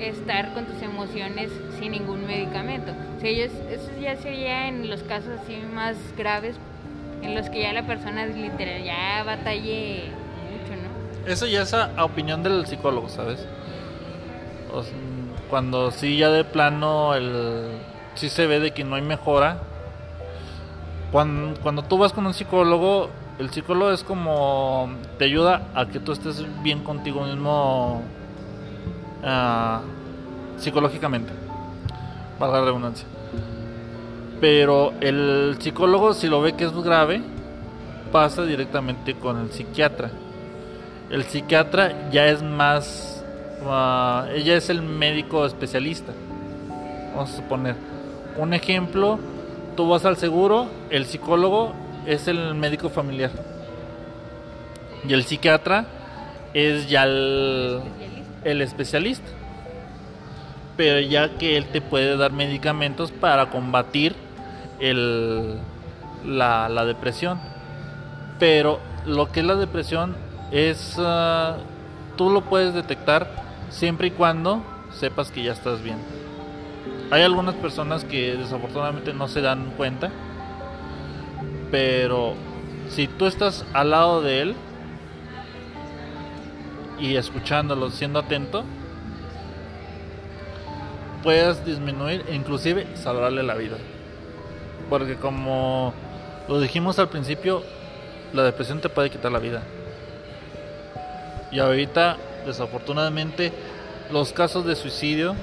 [0.00, 2.92] estar con tus emociones sin ningún medicamento.
[3.16, 6.56] O sea, ellos- eso ya sería en los casos así más graves,
[7.22, 10.04] en los que ya la persona literal ya batalle
[10.52, 11.30] mucho, ¿no?
[11.32, 13.44] Eso ya es a, opinión del psicólogo, ¿sabes?
[14.72, 14.82] O
[15.50, 17.70] cuando sí ya de plano el
[18.18, 19.58] sí se ve de que no hay mejora.
[21.12, 23.08] Cuando, cuando tú vas con un psicólogo,
[23.38, 28.02] el psicólogo es como te ayuda a que tú estés bien contigo mismo
[29.24, 29.80] ah,
[30.58, 31.32] psicológicamente.
[32.38, 33.06] Valga la redundancia.
[34.40, 37.22] Pero el psicólogo, si lo ve que es grave,
[38.12, 40.10] pasa directamente con el psiquiatra.
[41.10, 43.24] El psiquiatra ya es más.
[43.64, 46.12] ah, ella es el médico especialista.
[47.14, 47.87] Vamos a suponer.
[48.38, 49.18] Un ejemplo:
[49.76, 51.74] tú vas al seguro, el psicólogo
[52.06, 53.30] es el médico familiar.
[55.06, 55.86] Y el psiquiatra
[56.54, 57.82] es ya el,
[58.44, 59.28] Especialista.
[60.76, 64.14] Pero ya que él te puede dar medicamentos para combatir
[64.80, 65.58] el,
[66.24, 67.38] la, la depresión.
[68.38, 70.16] Pero lo que es la depresión
[70.52, 70.94] es...
[70.98, 71.56] ah,
[72.16, 73.28] tú lo puedes detectar
[73.70, 74.62] siempre y cuando
[74.92, 75.98] sepas que ya estás bien.
[77.10, 80.10] Hay algunas personas que desafortunadamente no se dan cuenta.
[81.70, 82.34] Pero
[82.90, 84.54] si tú estás al lado de él
[86.98, 88.64] y escuchándolo, siendo atento,
[91.22, 93.76] puedes disminuir e inclusive salvarle la vida.
[94.90, 95.94] Porque como
[96.46, 97.62] lo dijimos al principio,
[98.34, 99.62] la depresión te puede quitar la vida.
[101.50, 103.52] Y ahorita, desafortunadamente,
[104.10, 105.34] los casos de suicidio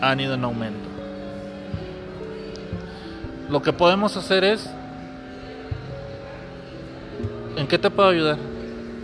[0.00, 0.88] han ido en aumento.
[3.50, 4.68] Lo que podemos hacer es,
[7.56, 8.38] ¿en qué te puedo ayudar?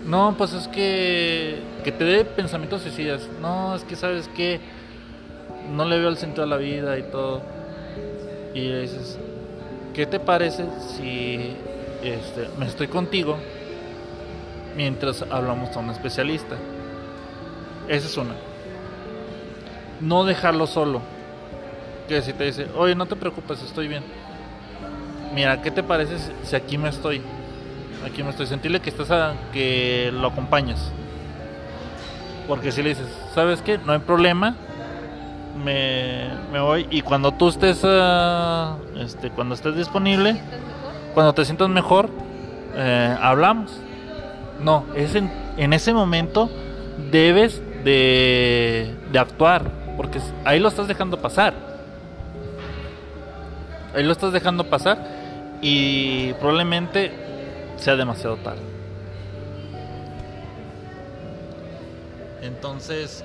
[0.07, 3.29] No, pues es que que te dé pensamientos suicidas.
[3.41, 4.61] No, es que sabes que
[5.73, 7.43] no le veo el sentido a la vida y todo.
[8.55, 9.19] Y dices,
[9.95, 10.65] ¿qué te parece
[10.97, 11.57] si
[12.03, 13.37] este, me estoy contigo
[14.77, 16.57] mientras hablamos a un especialista?
[17.89, 18.35] Esa es una.
[20.01, 21.01] No dejarlo solo.
[22.09, 24.03] Que si te dice, oye, no te preocupes, estoy bien.
[25.35, 27.23] Mira, ¿qué te parece si- aquí me estoy?
[28.05, 28.47] Aquí me estoy.
[28.47, 30.91] Sentirle que estás a, que lo acompañas.
[32.49, 33.79] Porque si le dices, ¿sabes qué?
[33.79, 34.57] No hay problema.
[35.63, 36.87] Me, me voy.
[36.91, 37.79] Y cuando tú estés,
[38.99, 40.41] este, cuando estés disponible,
[41.15, 42.09] cuando te sientas mejor,
[42.75, 43.73] eh, hablamos.
[44.61, 46.51] No, es en, en ese momento
[47.11, 49.63] debes de, de actuar,
[49.97, 51.55] porque ahí lo estás dejando pasar.
[53.95, 54.99] Ahí lo estás dejando pasar
[55.61, 57.13] y probablemente
[57.77, 58.63] sea demasiado tarde.
[62.43, 63.25] Entonces,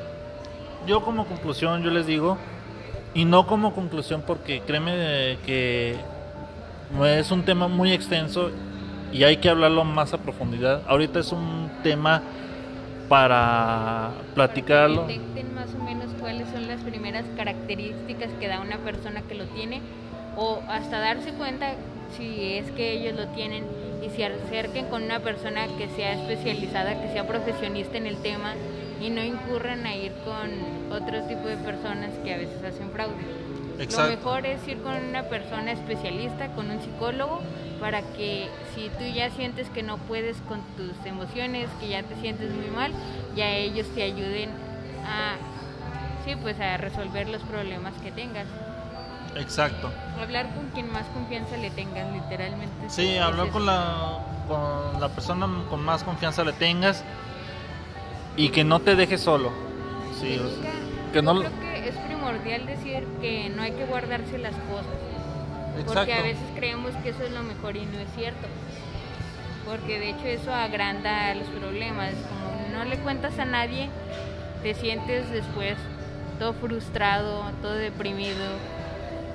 [0.88, 2.38] yo como conclusión, yo les digo,
[3.14, 5.96] y no como conclusión porque créeme que
[7.06, 8.52] es un tema muy extenso
[9.14, 10.82] y hay que hablarlo más a profundidad.
[10.88, 12.22] Ahorita es un tema
[13.08, 15.08] para platicarlo.
[15.08, 19.46] Detecten más o menos cuáles son las primeras características que da una persona que lo
[19.46, 19.80] tiene
[20.36, 21.74] o hasta darse cuenta
[22.18, 23.64] si es que ellos lo tienen
[24.04, 28.56] y se acerquen con una persona que sea especializada, que sea profesionista en el tema
[29.00, 30.50] y no incurran a ir con
[30.92, 33.14] otro tipo de personas que a veces hacen fraude.
[33.78, 37.42] Lo mejor es ir con una persona especialista, con un psicólogo,
[37.80, 42.16] para que si tú ya sientes que no puedes con tus emociones, que ya te
[42.16, 42.92] sientes muy mal,
[43.36, 44.50] ya ellos te ayuden
[45.06, 45.36] a,
[46.26, 48.46] sí, pues a resolver los problemas que tengas.
[49.36, 49.92] Exacto.
[50.20, 52.90] Hablar con quien más confianza le tengas, literalmente.
[52.90, 57.04] Sí, hablar con la, con la persona con más confianza le tengas
[58.38, 59.52] y que no te dejes solo.
[60.20, 60.72] Sí, o sea,
[61.12, 64.86] que yo no- creo que es primordial decir que no hay que guardarse las cosas.
[65.78, 65.94] exacto.
[65.94, 68.48] Porque a veces creemos que eso es lo mejor y no es cierto.
[69.66, 72.12] Porque de hecho eso agranda los problemas.
[72.30, 73.90] Como no le cuentas a nadie,
[74.64, 75.76] te sientes después
[76.40, 78.46] todo frustrado, todo deprimido.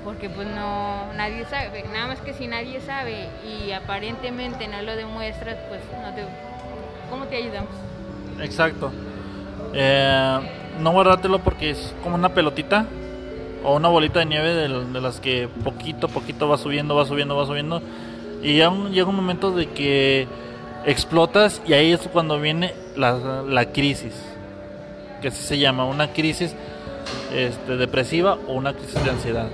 [0.03, 1.83] Porque pues no, nadie sabe.
[1.93, 6.23] Nada más que si nadie sabe y aparentemente no lo demuestras, pues no te...
[7.09, 7.69] ¿Cómo te ayudamos?
[8.41, 8.91] Exacto.
[9.73, 10.39] Eh,
[10.79, 12.85] no guardártelo porque es como una pelotita
[13.63, 17.05] o una bolita de nieve de, de las que poquito a poquito va subiendo, va
[17.05, 17.81] subiendo, va subiendo.
[18.41, 20.27] Y ya un- llega un momento de que
[20.85, 24.15] explotas y ahí es cuando viene la, la crisis,
[25.21, 26.55] que así se llama, una crisis
[27.33, 29.47] este, depresiva o una crisis de ansiedad,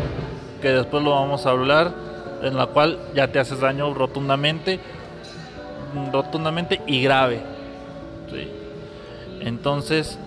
[0.62, 1.94] que después lo vamos a hablar,
[2.42, 4.80] en la cual ya te haces daño rotundamente,
[6.12, 7.42] rotundamente y grave.
[8.32, 8.50] Sí.
[9.42, 10.18] Entonces,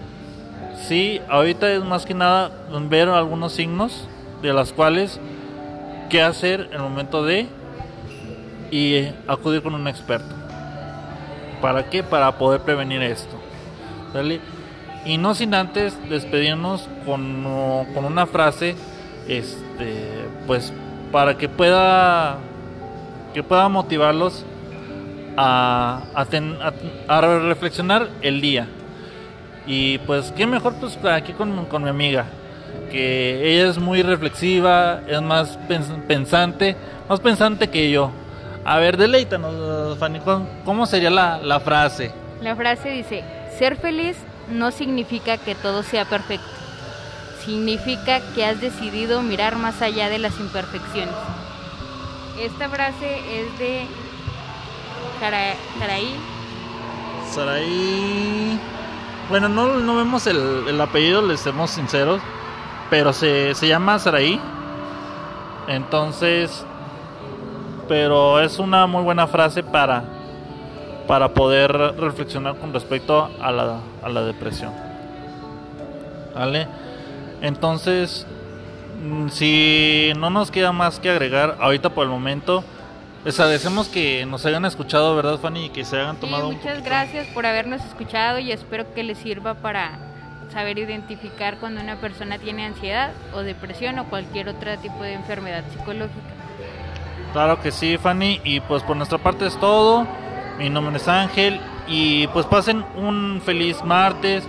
[0.89, 2.51] sí, ahorita es más que nada
[2.89, 4.09] ver algunos signos
[4.43, 5.21] de las cuales
[6.09, 7.47] qué hacer en el momento de
[8.71, 10.35] y acudir con un experto.
[11.61, 12.03] ¿Para qué?
[12.03, 13.37] Para poder prevenir esto.
[14.13, 14.41] ¿Sale?
[15.05, 17.43] Y no sin antes despedirnos con,
[17.95, 18.75] con una frase,
[19.29, 20.73] este, pues
[21.13, 22.37] para que pueda
[23.35, 24.45] que pueda motivarlos
[25.37, 26.27] a, a,
[27.09, 28.67] a- reflexionar el día.
[29.67, 32.25] Y pues, qué mejor pues aquí con, con mi amiga,
[32.91, 36.77] que ella es muy reflexiva, es más pens- pensante,
[37.09, 38.11] más pensante que yo.
[38.65, 42.11] A ver, deleítanos, Fanny, ¿cómo- ¿cómo sería la, la frase?
[42.43, 43.23] La frase dice,
[43.59, 44.17] ser feliz
[44.51, 46.47] no significa que todo sea perfecto.
[47.45, 51.15] Significa que has decidido mirar más allá de las imperfecciones.
[52.39, 53.87] Esta frase es de
[55.21, 56.15] Sara- Saraí.
[57.31, 58.59] Saraí.
[59.29, 62.21] Bueno, no, no vemos el, el apellido, les somos sinceros.
[62.91, 64.41] Pero se, se llama Saraí.
[65.69, 66.65] Entonces.
[67.89, 70.05] Pero es una muy buena frase para.
[71.11, 74.73] Para poder reflexionar con respecto a la, a la depresión.
[76.37, 76.69] ¿Vale?
[77.43, 78.25] Entonces.
[79.03, 82.63] mm, Si no nos queda más que agregar ahorita por el momento.
[83.25, 85.65] Les agradecemos que nos hayan escuchado, ¿verdad, Fanny?
[85.67, 88.95] Y que se hayan Sí, tomado un muchas poquito- gracias por habernos escuchado y espero
[88.95, 89.91] que les sirva para
[90.53, 95.65] saber identificar cuando una persona tiene ansiedad o depresión o cualquier otro tipo de enfermedad
[95.73, 96.31] psicológica.
[97.33, 98.41] Claro que sí, Fanny.
[98.45, 100.07] Y pues por nuestra parte es todo.
[100.61, 101.59] Mi nombre es Ángel.
[101.89, 104.45] Y pues pasen un feliz martes.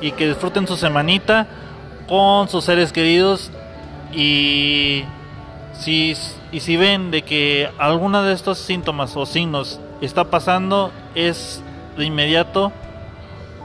[0.00, 1.46] Y que disfruten su semanita
[2.06, 3.50] con sus seres queridos.
[4.12, 5.04] Y
[5.72, 6.14] si,
[6.52, 11.62] y si ven de que alguna de estos síntomas o signos está pasando, es
[11.96, 12.70] de inmediato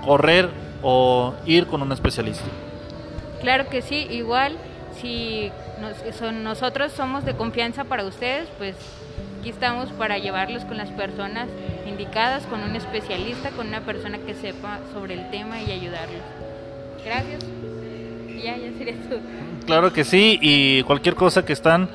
[0.05, 0.49] correr
[0.81, 2.45] o ir con un especialista.
[3.41, 4.55] Claro que sí, igual
[5.01, 8.75] si nos- son, nosotros somos de confianza para ustedes, pues
[9.39, 11.47] aquí estamos para llevarlos con las personas
[12.49, 16.21] con un especialista, con una persona que sepa sobre el tema y ayudarlos.
[17.05, 17.45] Gracias.
[18.43, 19.19] ya, ya sería todo.
[19.65, 21.87] Claro que sí, y cualquier cosa que están,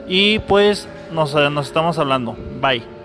[0.09, 2.37] y pues nos estamos hablando.
[2.61, 2.99] Bye.